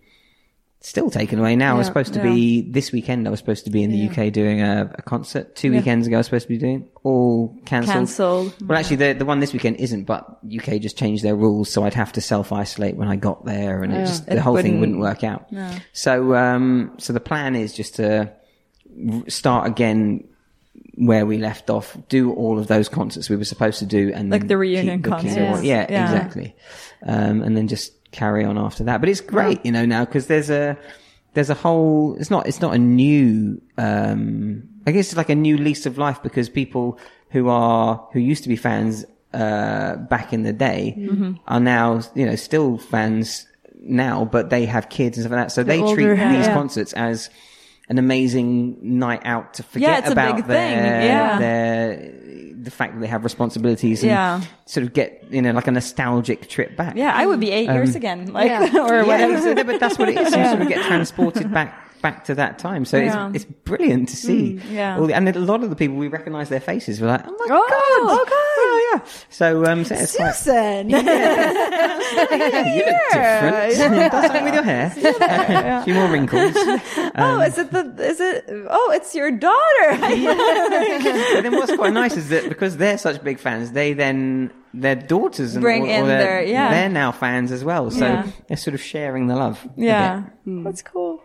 [0.85, 1.73] still taken away now.
[1.75, 3.27] I was supposed to be this weekend.
[3.27, 5.55] I was supposed to be in the UK doing a, a concert.
[5.55, 7.93] Two weekends ago, I was supposed to be doing all cancelled.
[7.95, 8.53] Cancelled.
[8.67, 11.83] Well, actually, the the one this weekend isn't, but UK just changed their rules, so
[11.83, 14.55] I'd have to self isolate when I got there, and it just the It whole
[14.57, 15.49] thing wouldn't- wouldn't work out.
[15.93, 18.31] So, um, so the plan is just to
[19.27, 20.23] start again
[20.97, 24.29] where we left off, do all of those concerts we were supposed to do, and
[24.29, 25.63] Like then the reunion concerts.
[25.63, 26.05] Yeah, Yeah.
[26.05, 26.55] exactly.
[27.05, 28.99] Um, and then just carry on after that.
[29.01, 30.77] But it's great, you know, now because there's a
[31.33, 32.15] there's a whole.
[32.19, 32.47] It's not.
[32.47, 33.61] It's not a new.
[33.77, 36.97] Um, I guess it's like a new lease of life because people
[37.31, 41.31] who are who used to be fans uh, back in the day Mm-hmm.
[41.47, 43.47] are now you know still fans
[43.81, 45.51] now, but they have kids and stuff like that.
[45.51, 46.53] So they treat older- these yeah.
[46.53, 47.29] concerts as
[47.89, 51.37] an amazing night out to forget Yeah, it's a about big their, thing, yeah.
[51.39, 52.13] their
[52.65, 54.41] the fact that they have responsibilities and Yeah.
[54.65, 56.95] sort of get you know like a nostalgic trip back.
[56.97, 58.63] Yeah, I would be eight years um, again, like yeah.
[58.77, 59.33] or whatever.
[59.33, 60.35] Yeah, so- but that's what it is.
[60.35, 62.85] You sort of get transported back back to that time.
[62.85, 63.29] So Yeah.
[63.33, 64.55] it's it's brilliant to see.
[64.59, 64.97] Mm, yeah.
[64.99, 66.99] All the- and a lot of the people we recognise their faces.
[67.01, 68.25] We're like, oh my Oh, god, oh,
[68.67, 69.05] oh yeah.
[69.29, 70.89] So um, so it's quite, Susan.
[70.89, 71.05] you look
[73.11, 74.11] different.
[74.11, 74.93] That's something with your hair.
[75.81, 76.53] a few more wrinkles.
[77.15, 77.95] oh, is it the?
[77.99, 78.45] Is it?
[78.69, 79.89] Oh, it's your daughter.
[79.91, 84.95] but then what's quite nice is that because they're such big fans, they then their
[84.95, 86.69] daughters and Bring or, or in their- their- yeah.
[86.71, 87.89] they're now fans as well.
[87.91, 88.27] So Yeah.
[88.47, 89.63] they're sort of sharing the love.
[89.65, 90.63] a yeah, bit.
[90.65, 91.21] that's cool.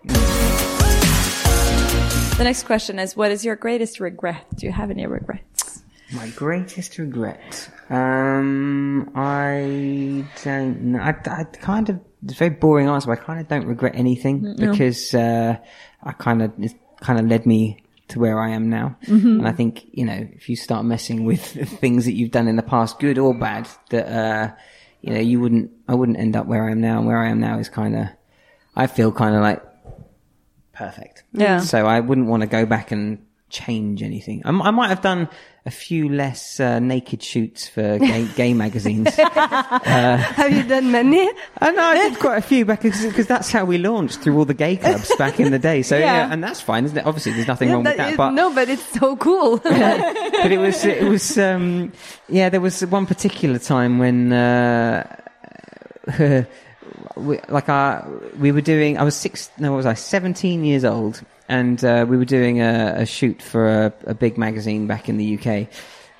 [2.38, 4.47] The next question is: What is your greatest regret?
[4.57, 5.49] Do you have any regrets?
[6.12, 7.70] My greatest regret.
[7.88, 10.98] Um, I don't know.
[11.00, 13.92] I, I kind of, it's a very boring answer, but I kind of don't regret
[13.94, 15.56] anything because, uh,
[16.02, 18.96] I kind of, it kind of led me to where I am now.
[19.38, 21.42] And I think, you know, if you start messing with
[21.80, 24.54] things that you've done in the past, good or bad, that, uh,
[25.02, 26.98] you know, you wouldn't, I wouldn't end up where I am now.
[26.98, 28.06] And where I am now is kind of,
[28.74, 29.62] I feel kind of like
[30.72, 31.24] perfect.
[31.32, 31.61] Yeah.
[31.61, 34.42] So I wouldn't want to go back and change anything.
[34.44, 35.28] I might have done
[35.66, 39.14] a few less uh, naked shoots for gay, gay magazines.
[39.14, 41.28] Have you done many?
[41.61, 44.46] I know I did quite a few back because that's how we launched through all
[44.46, 45.82] the gay clubs back in the day.
[45.82, 46.32] So yeah, Yeah.
[46.32, 47.05] and that's fine, isn't it?
[47.05, 48.11] Obviously, there's nothing Yeah, wrong with that that.
[48.12, 49.59] is- But no, but it's so cool.
[49.59, 51.92] but it was it was um
[52.28, 55.16] yeah there was one particular time when uh
[57.16, 58.05] we, like I,
[58.38, 62.07] we were doing i was six no what was i 17 years old and uh,
[62.09, 65.68] we were doing a, a shoot for a, a big magazine back in the uk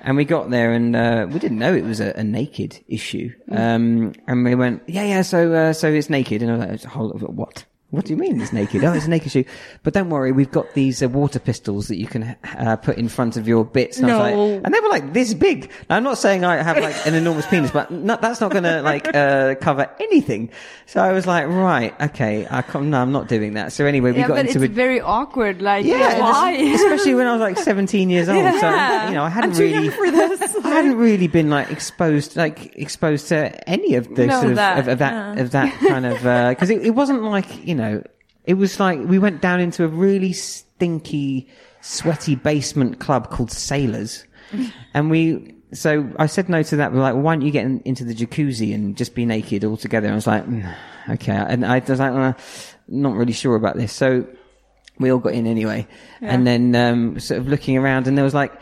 [0.01, 3.31] and we got there and uh, we didn't know it was a, a naked issue.
[3.51, 6.41] Um and we went yeah yeah so uh, so it's naked.
[6.41, 8.83] And i was like hold on, what what do you mean it's naked?
[8.83, 9.45] Oh, it's a naked shoe.
[9.83, 13.07] But don't worry, we've got these uh, water pistols that you can uh, put in
[13.09, 13.99] front of your bits.
[13.99, 14.45] And, I was No.
[14.47, 15.69] like, and they were like this big.
[15.89, 18.63] Now, I'm not saying I have like an enormous penis, but no, that's not going
[18.63, 20.49] to like uh, cover anything.
[20.85, 23.73] So I was like, right, okay, I can't, no, I'm not doing that.
[23.73, 25.61] So anyway, we yeah, got but into it's a very awkward.
[25.61, 26.51] Like, yeah, why?
[26.51, 28.37] especially when I was like 17 years old.
[28.37, 30.55] So you know, I hadn't really, young for this.
[30.63, 34.55] I hadn't really been like exposed, like exposed to any of the No, sort of
[34.57, 35.41] that, of, of that yeah.
[35.41, 36.17] of that kind of
[36.55, 37.80] because it, it wasn't like you know,
[38.45, 41.49] it was like we went down into a really stinky,
[41.81, 44.25] sweaty basement club called Sailors,
[44.93, 45.55] and we.
[45.73, 46.91] So I said no to that.
[46.91, 49.77] We're like, why don't you get in, into the jacuzzi and just be naked all
[49.77, 50.07] together?
[50.07, 50.75] And I was like, "Mm,
[51.11, 51.31] okay.
[51.31, 52.33] And I was like, uh,
[52.89, 53.93] not really sure about this.
[53.93, 54.27] So
[54.99, 55.87] we all got in anyway.
[56.19, 58.53] And then um, sort of looking around, and there was like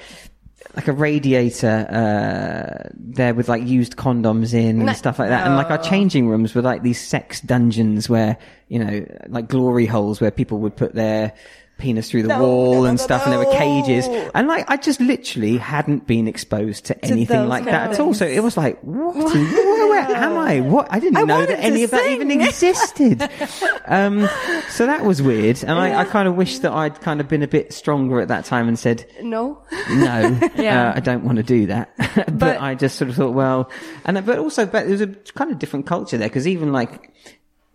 [0.76, 5.48] like a radiator uh, there with like used condoms in and stuff like that.
[5.48, 9.86] And like our changing rooms were like these sex dungeons where you know like glory
[9.86, 11.34] holes where people would put their
[11.80, 14.06] penis through the No, wall no, and no, stuff, and there were cages,
[14.36, 18.14] and like I just literally hadn't been exposed to, anything like kind that at all.
[18.14, 19.16] So it was like, what?
[19.16, 19.26] where,
[19.90, 20.60] where am I?
[20.62, 20.88] What?
[20.92, 23.28] I didn't I know that any to of that even existed.
[23.88, 24.30] um,
[24.70, 27.42] so that was weird, and I, I kind of wish that I'd kind of been
[27.42, 29.64] a bit stronger at that time and said, No.
[29.90, 30.90] no, Yeah.
[30.90, 31.92] uh, I don't want to do that.
[31.98, 33.72] but, But- I just sort of thought, well,
[34.06, 37.12] and but also, but there was a kind of different culture there because even like,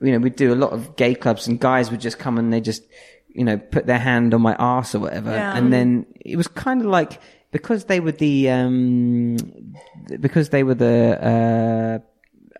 [0.01, 2.53] you know, we'd do a lot of gay clubs and guys would just come and
[2.53, 2.83] they just,
[3.35, 5.57] you know, put their hand on my ass or whatever, Yeah.
[5.57, 7.21] and then it was kind of like
[7.51, 9.37] because they were the um
[10.21, 11.99] because they were the uh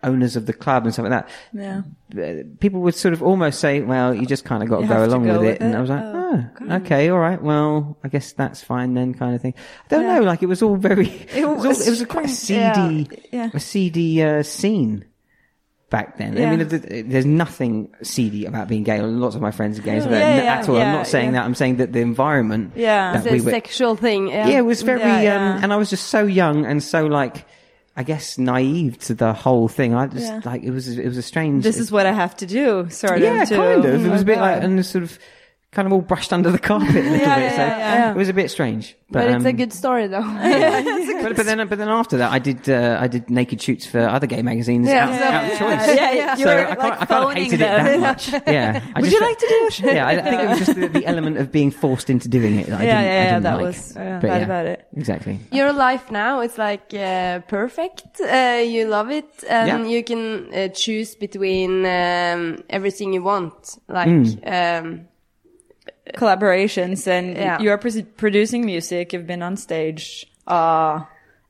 [0.03, 1.81] owners of the club and stuff like that Yeah.
[2.21, 4.93] uh, people would sort of almost say, "Well, you just kind of got to go
[4.97, 5.75] to along go with with it," and?
[5.75, 7.41] I was like, Oh, "Oh, okay, all right.
[7.41, 9.55] Well, I guess that's fine then," kind of thing.
[9.85, 10.21] I don't know.
[10.21, 11.07] Like it was all very.
[11.33, 13.49] It was, all, it was a quite a seedy, yeah.
[13.53, 15.05] a seedy uh, scene
[15.95, 16.31] back then.
[16.37, 17.73] I mean, th- th- there's nothing
[18.03, 19.01] seedy about being gay.
[19.01, 20.75] Lots of my friends are gay, so Yeah, yeah, at all.
[20.75, 21.39] I'm not saying yeah.
[21.39, 21.45] that.
[21.45, 22.73] I'm saying that the environment.
[22.75, 23.13] Yeah.
[23.13, 23.51] that It's we a were.
[23.51, 24.27] sexual thing.
[24.27, 24.47] Yeah.
[24.49, 25.55] Yeah, it was very, Yeah, yeah.
[25.55, 27.45] um, and I was just so young and so like,
[27.95, 29.95] I guess naive to the whole thing.
[29.95, 30.41] I just Yeah.
[30.43, 30.85] like it was.
[30.97, 31.63] It was a strange.
[31.63, 33.49] This is what I have to do, sort yeah, of.
[33.49, 34.05] To, kind of.
[34.05, 35.17] It was a bit like, and sort of,
[35.75, 37.43] kind of all brushed under the carpet a little Yeah, bit.
[37.43, 38.11] yeah, so yeah.
[38.11, 38.95] it was a bit strange.
[39.11, 40.23] But, But, it's a um, good story though.
[41.25, 43.99] But, but then, but then after that, I did, uh, I did naked shoots for
[43.99, 45.05] other gay magazines Yeah.
[45.05, 45.95] out, Yeah, out of yeah, choice.
[45.97, 46.35] yeah, yeah.
[46.35, 47.85] So were, I, like, I kind of hated them.
[47.85, 48.29] it that much.
[48.47, 48.81] Yeah.
[48.95, 49.95] I Would just- you like to do it?
[49.95, 52.67] Yeah, I think it was just the, the element of being forced into doing it.
[52.67, 53.65] That I Yeah, didn't, yeah, I didn't that like.
[53.65, 54.87] was uh, bad about it.
[54.95, 55.39] Exactly.
[55.51, 58.21] Your life now is like uh, perfect.
[58.21, 59.89] Uh, you love it, and Yeah.
[59.95, 63.77] you can uh, choose between um, everything you want.
[63.87, 64.81] Like, Mm.
[64.85, 65.07] um,
[66.13, 67.59] Collaborations, and Yeah.
[67.61, 69.11] you are pr- producing music.
[69.13, 71.01] You've been on stage, uh,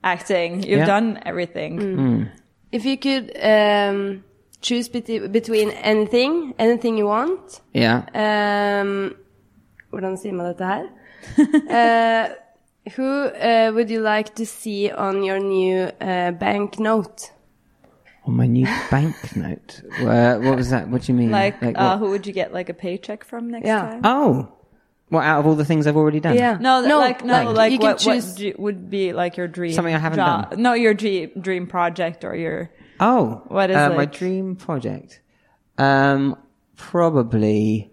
[0.03, 0.64] acting.
[0.64, 0.86] You've Yeah.
[0.86, 2.30] done everything.
[2.72, 4.24] if you could um,
[4.62, 7.62] choose bet- between anything, anything you want.
[7.74, 8.03] Yeah.
[8.14, 9.16] Um,
[9.91, 10.89] hvordan sier man dette her?
[11.70, 12.30] uh,
[12.95, 17.32] who uh, would you like to see on your new uh, banknote?
[18.26, 19.82] On my new banknote.
[20.00, 20.90] Uh, what was that?
[20.90, 21.30] What do you mean?
[21.32, 23.82] Like, uh, who would you get like a paycheck from next Yeah.
[23.82, 24.02] time?
[24.04, 24.52] Oh.
[25.12, 26.36] Well, out of all the things I've already done.
[26.36, 26.58] Yeah.
[26.60, 29.38] No, No, like no, like, like, you can what, choose- what do- would be like
[29.38, 30.50] your dream Something I haven't job?
[30.50, 30.62] done.
[30.64, 35.22] No, your dream dream project or your Oh, What is uh, my dream project?
[35.78, 36.36] Um,
[36.76, 37.92] probably.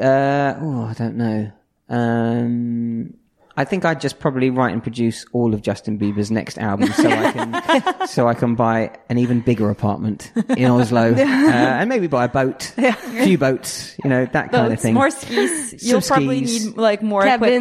[0.00, 1.50] Uh, oh, I don't know.
[1.88, 3.14] Um,
[3.56, 7.08] I think I'd just probably write and produce all of Justin Bieber's next album, so
[7.08, 12.06] I can, so I can buy an even bigger apartment in Oslo, uh, and maybe
[12.08, 14.94] buy a boat, a few boats, you know, that kind of thing.
[14.94, 15.82] more skis.
[15.86, 17.52] You'll probably need like more Cabins.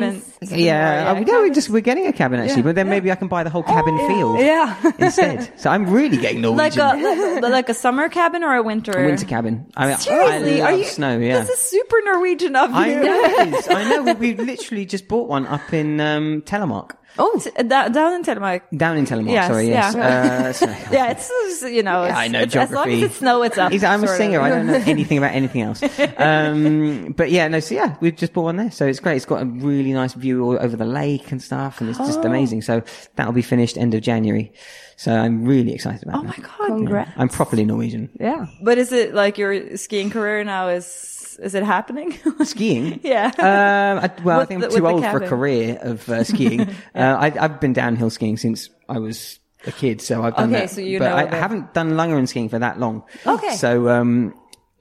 [0.41, 0.59] equipment.
[0.59, 3.15] Yeah, More, uh, no, we just we're getting a cabin actually, but then maybe I
[3.15, 4.75] can buy the whole cabin field Yeah.
[4.97, 5.51] instead.
[5.63, 6.79] So I'm really getting Norwegian.
[6.83, 8.91] like a like, like a summer cabin or a winter.
[8.91, 9.65] A winter cabin.
[9.77, 10.83] I mean, Seriously, I love are you?
[10.85, 11.17] snow.
[11.19, 12.75] Yeah, This is super Norwegian of you.
[12.75, 13.59] I know.
[13.69, 14.13] I know.
[14.15, 18.61] We, we literally just bought one up in um, Telemark, Oh, down, down in Telemark.
[18.75, 19.31] down in Telemark.
[19.31, 19.93] Yes, sorry, yes.
[19.95, 20.47] yeah.
[20.47, 21.29] Uh, so- Yeah, it's
[21.63, 22.05] uh, you know.
[22.05, 23.03] It's, I know it's, As long geography.
[23.03, 23.71] as it's snow, it's up.
[23.71, 24.39] I'm a singer.
[24.39, 24.45] of.
[24.45, 25.83] I don't know anything about anything else.
[26.17, 27.59] Um, but yeah, no.
[27.59, 28.71] So yeah, we've just bought one there.
[28.71, 29.17] So it's great.
[29.17, 32.19] It's got a really nice view all over the lake and stuff, and it's just
[32.19, 32.23] Oh.
[32.23, 32.61] amazing.
[32.63, 32.81] So
[33.15, 34.51] that'll be finished end of January.
[34.95, 36.37] So I'm really excited about Oh that.
[36.39, 36.67] my god!
[36.77, 37.11] Congrats.
[37.17, 38.09] I'm properly Norwegian.
[38.19, 38.45] Yeah.
[38.61, 40.69] But is it like your skiing career now?
[40.69, 42.17] Is is it happening?
[42.43, 42.99] Skiing.
[43.03, 43.27] yeah.
[43.37, 46.61] Um, I, well, I think the- I'm too old for a career of uh, skiing.
[46.95, 50.61] uh, I, I've been downhill skiing since I was a kid, so I've done Okay,
[50.61, 50.69] that.
[50.69, 51.33] so you but know I bit.
[51.33, 53.03] haven't done Langrenn skiing for that long.
[53.25, 53.55] Okay.
[53.55, 54.33] So um,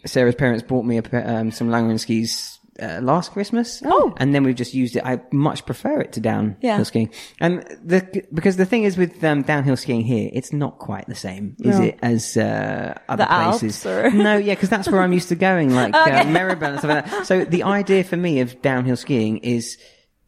[0.07, 1.03] Sarah's parents bought me a,
[1.39, 3.83] um, some Langrenn skis uh, last Christmas.
[3.85, 4.15] Oh.
[4.17, 5.05] and then we've just used it.
[5.05, 6.83] I much prefer it to downhill Yeah.
[6.85, 7.11] skiing,
[7.41, 11.15] and the because the thing is with um, downhill skiing here, it's not quite the
[11.15, 11.85] same, is No.
[11.85, 13.85] it, as uh, other The places?
[14.15, 17.07] No, yeah, because that's where I'm used to going, like uh, Méribel and stuff like
[17.11, 17.27] that.
[17.27, 19.77] So the idea for me of downhill skiing is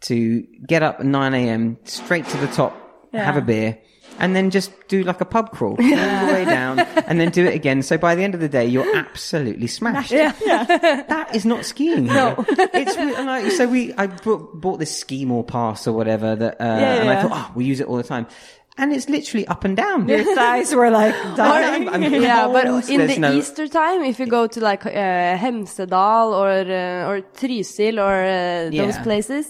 [0.03, 1.79] to get up at 9 a.m.
[1.85, 2.77] straight to the top,
[3.15, 3.79] have a beer,
[4.19, 7.45] and then just do like a pub crawl all the way down, and then do
[7.45, 7.83] it again.
[7.83, 10.13] So by the end of the day, you're absolutely smashed.
[10.13, 10.33] Yeah,
[11.09, 12.07] that is not skiing.
[12.07, 15.93] No, it's re- and like, so we I brought, bought this ski more pass or
[15.93, 17.23] whatever that, uh, and I yeah.
[17.23, 18.27] thought, oh, we use it all the time.
[18.77, 20.09] And it's literally up and down.
[20.09, 21.89] Your thighs were like dying.
[21.89, 24.91] I'm yeah, but in there's the no- Easter time, if you go to like uh,
[25.39, 29.03] Hemsedal or uh, or Trysil or uh, those Yeah.
[29.05, 29.47] places,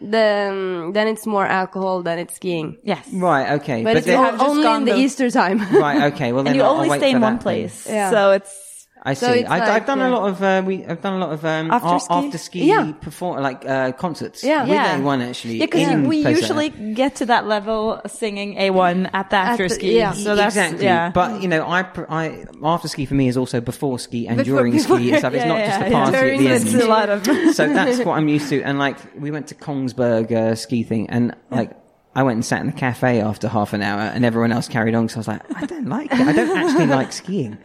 [0.00, 2.78] then then it's more alcohol than it's skiing.
[2.82, 3.08] Yes.
[3.12, 3.84] Right, okay.
[3.84, 5.58] But, it's then- have just only gone in the the- Easter time.
[5.72, 6.32] Right, okay.
[6.32, 7.86] Well, then And you I'll, only I'll stay in one place.
[7.88, 8.10] Yeah.
[8.10, 8.63] So it's
[9.06, 9.26] I see.
[9.26, 10.08] So it's I, like, I've done yeah.
[10.08, 10.84] a lot of uh, we.
[10.86, 12.14] I've done a lot of um, After ski?
[12.14, 12.92] after ski Yeah.
[12.92, 14.42] perform like uh, concerts.
[14.42, 14.62] Yeah.
[14.62, 14.98] with Yeah.
[14.98, 15.56] A1 actually.
[15.58, 19.68] Yeah, because in we places usually get to that level singing A1 at the after
[19.68, 19.96] the- ski.
[19.98, 20.12] yeah.
[20.12, 20.84] So that's exactly.
[20.84, 21.10] yeah.
[21.10, 24.58] But you know, I, I after ski for me is also before ski and Before-
[24.60, 25.34] during before- ski and stuff.
[25.34, 26.82] It's Yeah, not yeah, just a party During at the the end.
[26.82, 28.62] a lot of so that's what I'm used to.
[28.62, 31.72] And like, we went to Kongsberg uh, ski thing, and like,
[32.16, 34.94] I went and sat in the cafe after half an hour, and everyone else carried
[34.94, 35.08] on.
[35.10, 36.20] So I was like, I don't like it.
[36.20, 37.58] I don't actually like skiing.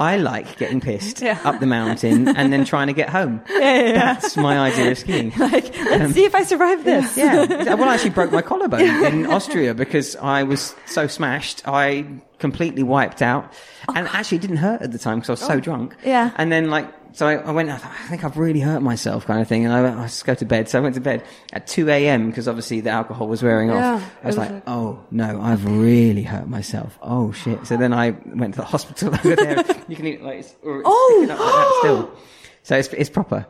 [0.00, 3.42] I like getting pissed up the mountain and then trying to get home.
[3.48, 5.30] That's my idea of skiing.
[5.38, 7.16] like, let's um, see if I survive this.
[7.16, 7.46] Yeah.
[7.78, 11.62] Well, I actually broke my collarbone in Austria because I was so smashed.
[11.68, 12.06] I
[12.38, 13.52] completely wiped out.
[13.88, 15.60] Oh, and actually it didn't hurt at the time because I was so oh.
[15.60, 15.94] drunk.
[16.04, 16.32] Yeah.
[16.36, 16.88] And then like,
[17.18, 19.64] so I, I went, I, thought, I think I've really hurt myself kind of thing.
[19.64, 20.68] And I went, I just go to bed.
[20.68, 22.28] So I went to bed at 2 a.m.
[22.30, 23.94] because obviously the alcohol was wearing Yeah.
[23.96, 24.02] off.
[24.22, 26.96] I was was like, oh no, I've really hurt myself.
[27.02, 27.66] Oh shit.
[27.66, 29.64] So then I went to the hospital over there.
[29.88, 31.26] You can eat like, it's, or it's Oh!
[31.28, 32.12] like that still.
[32.62, 33.46] So it's, it's proper.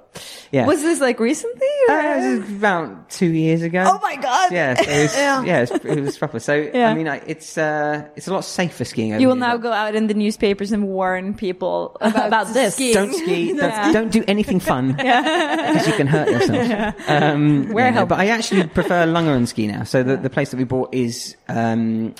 [0.52, 0.64] Yeah.
[0.66, 1.66] Was this like recently?
[1.88, 1.94] Or?
[1.94, 3.84] Uh, it was about two years ago.
[3.86, 4.52] oh my god!
[4.52, 5.44] Yeah, so it was, Yeah.
[5.44, 6.38] yeah, it was, it was proper.
[6.40, 6.88] So Yeah.
[6.90, 9.12] I mean, I, it's uh, it's a lot safer skiing.
[9.12, 12.52] Over You will here, now but go out in the newspapers and warn people about,
[12.54, 12.74] this.
[12.74, 12.94] skiing.
[12.94, 13.48] Don't ski.
[13.56, 13.92] Don't, Yeah.
[13.92, 16.94] don't do anything fun because you can hurt yourself.
[17.08, 18.08] Um, Wear no, help.
[18.10, 19.82] But I actually prefer Langrenn ski now.
[19.84, 22.14] So the, the place that we bought is um,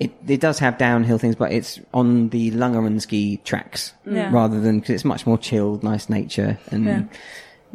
[0.00, 4.30] it it does have downhill things, but it's on the Langrenn ski tracks Yeah.
[4.32, 7.02] rather than because it's much more chilled, nice nature, and Yeah.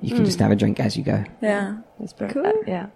[0.02, 1.24] you can just have a drink as you go.
[1.42, 1.78] Yeah.
[2.02, 2.34] it's perfect.
[2.36, 2.46] Cool.
[2.48, 2.88] Uh, yeah.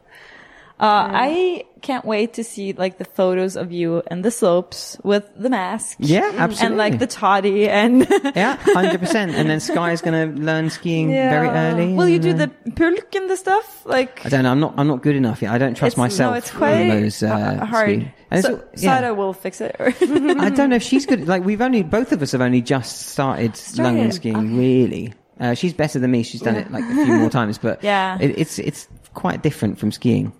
[0.83, 5.23] Uh, I can't wait to see like the photos of you and the slopes with
[5.37, 5.95] the mask.
[5.99, 6.65] Yeah, absolutely.
[6.65, 8.05] And like the toddy and
[8.35, 9.31] Yeah, hundred percent.
[9.33, 11.29] And then Sky's going to learn skiing Yeah.
[11.29, 11.93] very early.
[11.93, 13.85] will you do the pulk and the stuff?
[13.85, 14.51] Like I don't know.
[14.51, 14.73] I'm not.
[14.77, 15.53] I'm not good enough yet.
[15.53, 16.33] I don't trust myself.
[16.33, 18.11] No, it's quite those, uh, hard.
[18.41, 19.11] So, yeah.
[19.11, 19.75] Will fix it.
[19.79, 21.27] I don't know if she's good.
[21.29, 24.57] Like we've only both of us have only just started, Started, Langrenn skiing.
[24.57, 26.23] Really, uh, she's better than me.
[26.23, 28.17] She's done it like a few more times, but Yeah.
[28.19, 30.31] it, it's it's quite different from skiing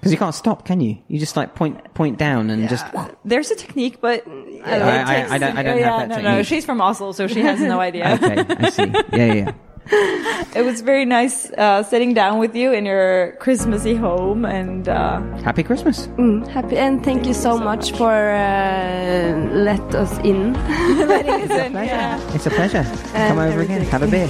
[0.00, 0.96] because you can't stop, can you?
[1.08, 2.86] You just like point point down and just.
[3.24, 4.24] There's a technique, but
[4.64, 6.46] I- I- I don't- I don't yeah, have that no, No, technique.
[6.46, 8.14] she's from Oslo, so she has no idea.
[8.14, 8.92] Okay, I see.
[9.12, 9.52] Yeah, yeah.
[10.54, 15.20] It was very nice uh, sitting down with you in your Christmassy home, and uh,
[15.42, 16.08] Happy Christmas.
[16.18, 20.52] Mm, happy and thank you so much for uh, let us in.
[21.08, 21.72] letting us in.
[21.72, 22.20] Yeah.
[22.34, 22.84] It's a pleasure.
[23.14, 23.82] Come over again.
[23.82, 23.88] everything.
[23.88, 24.28] Have a beer.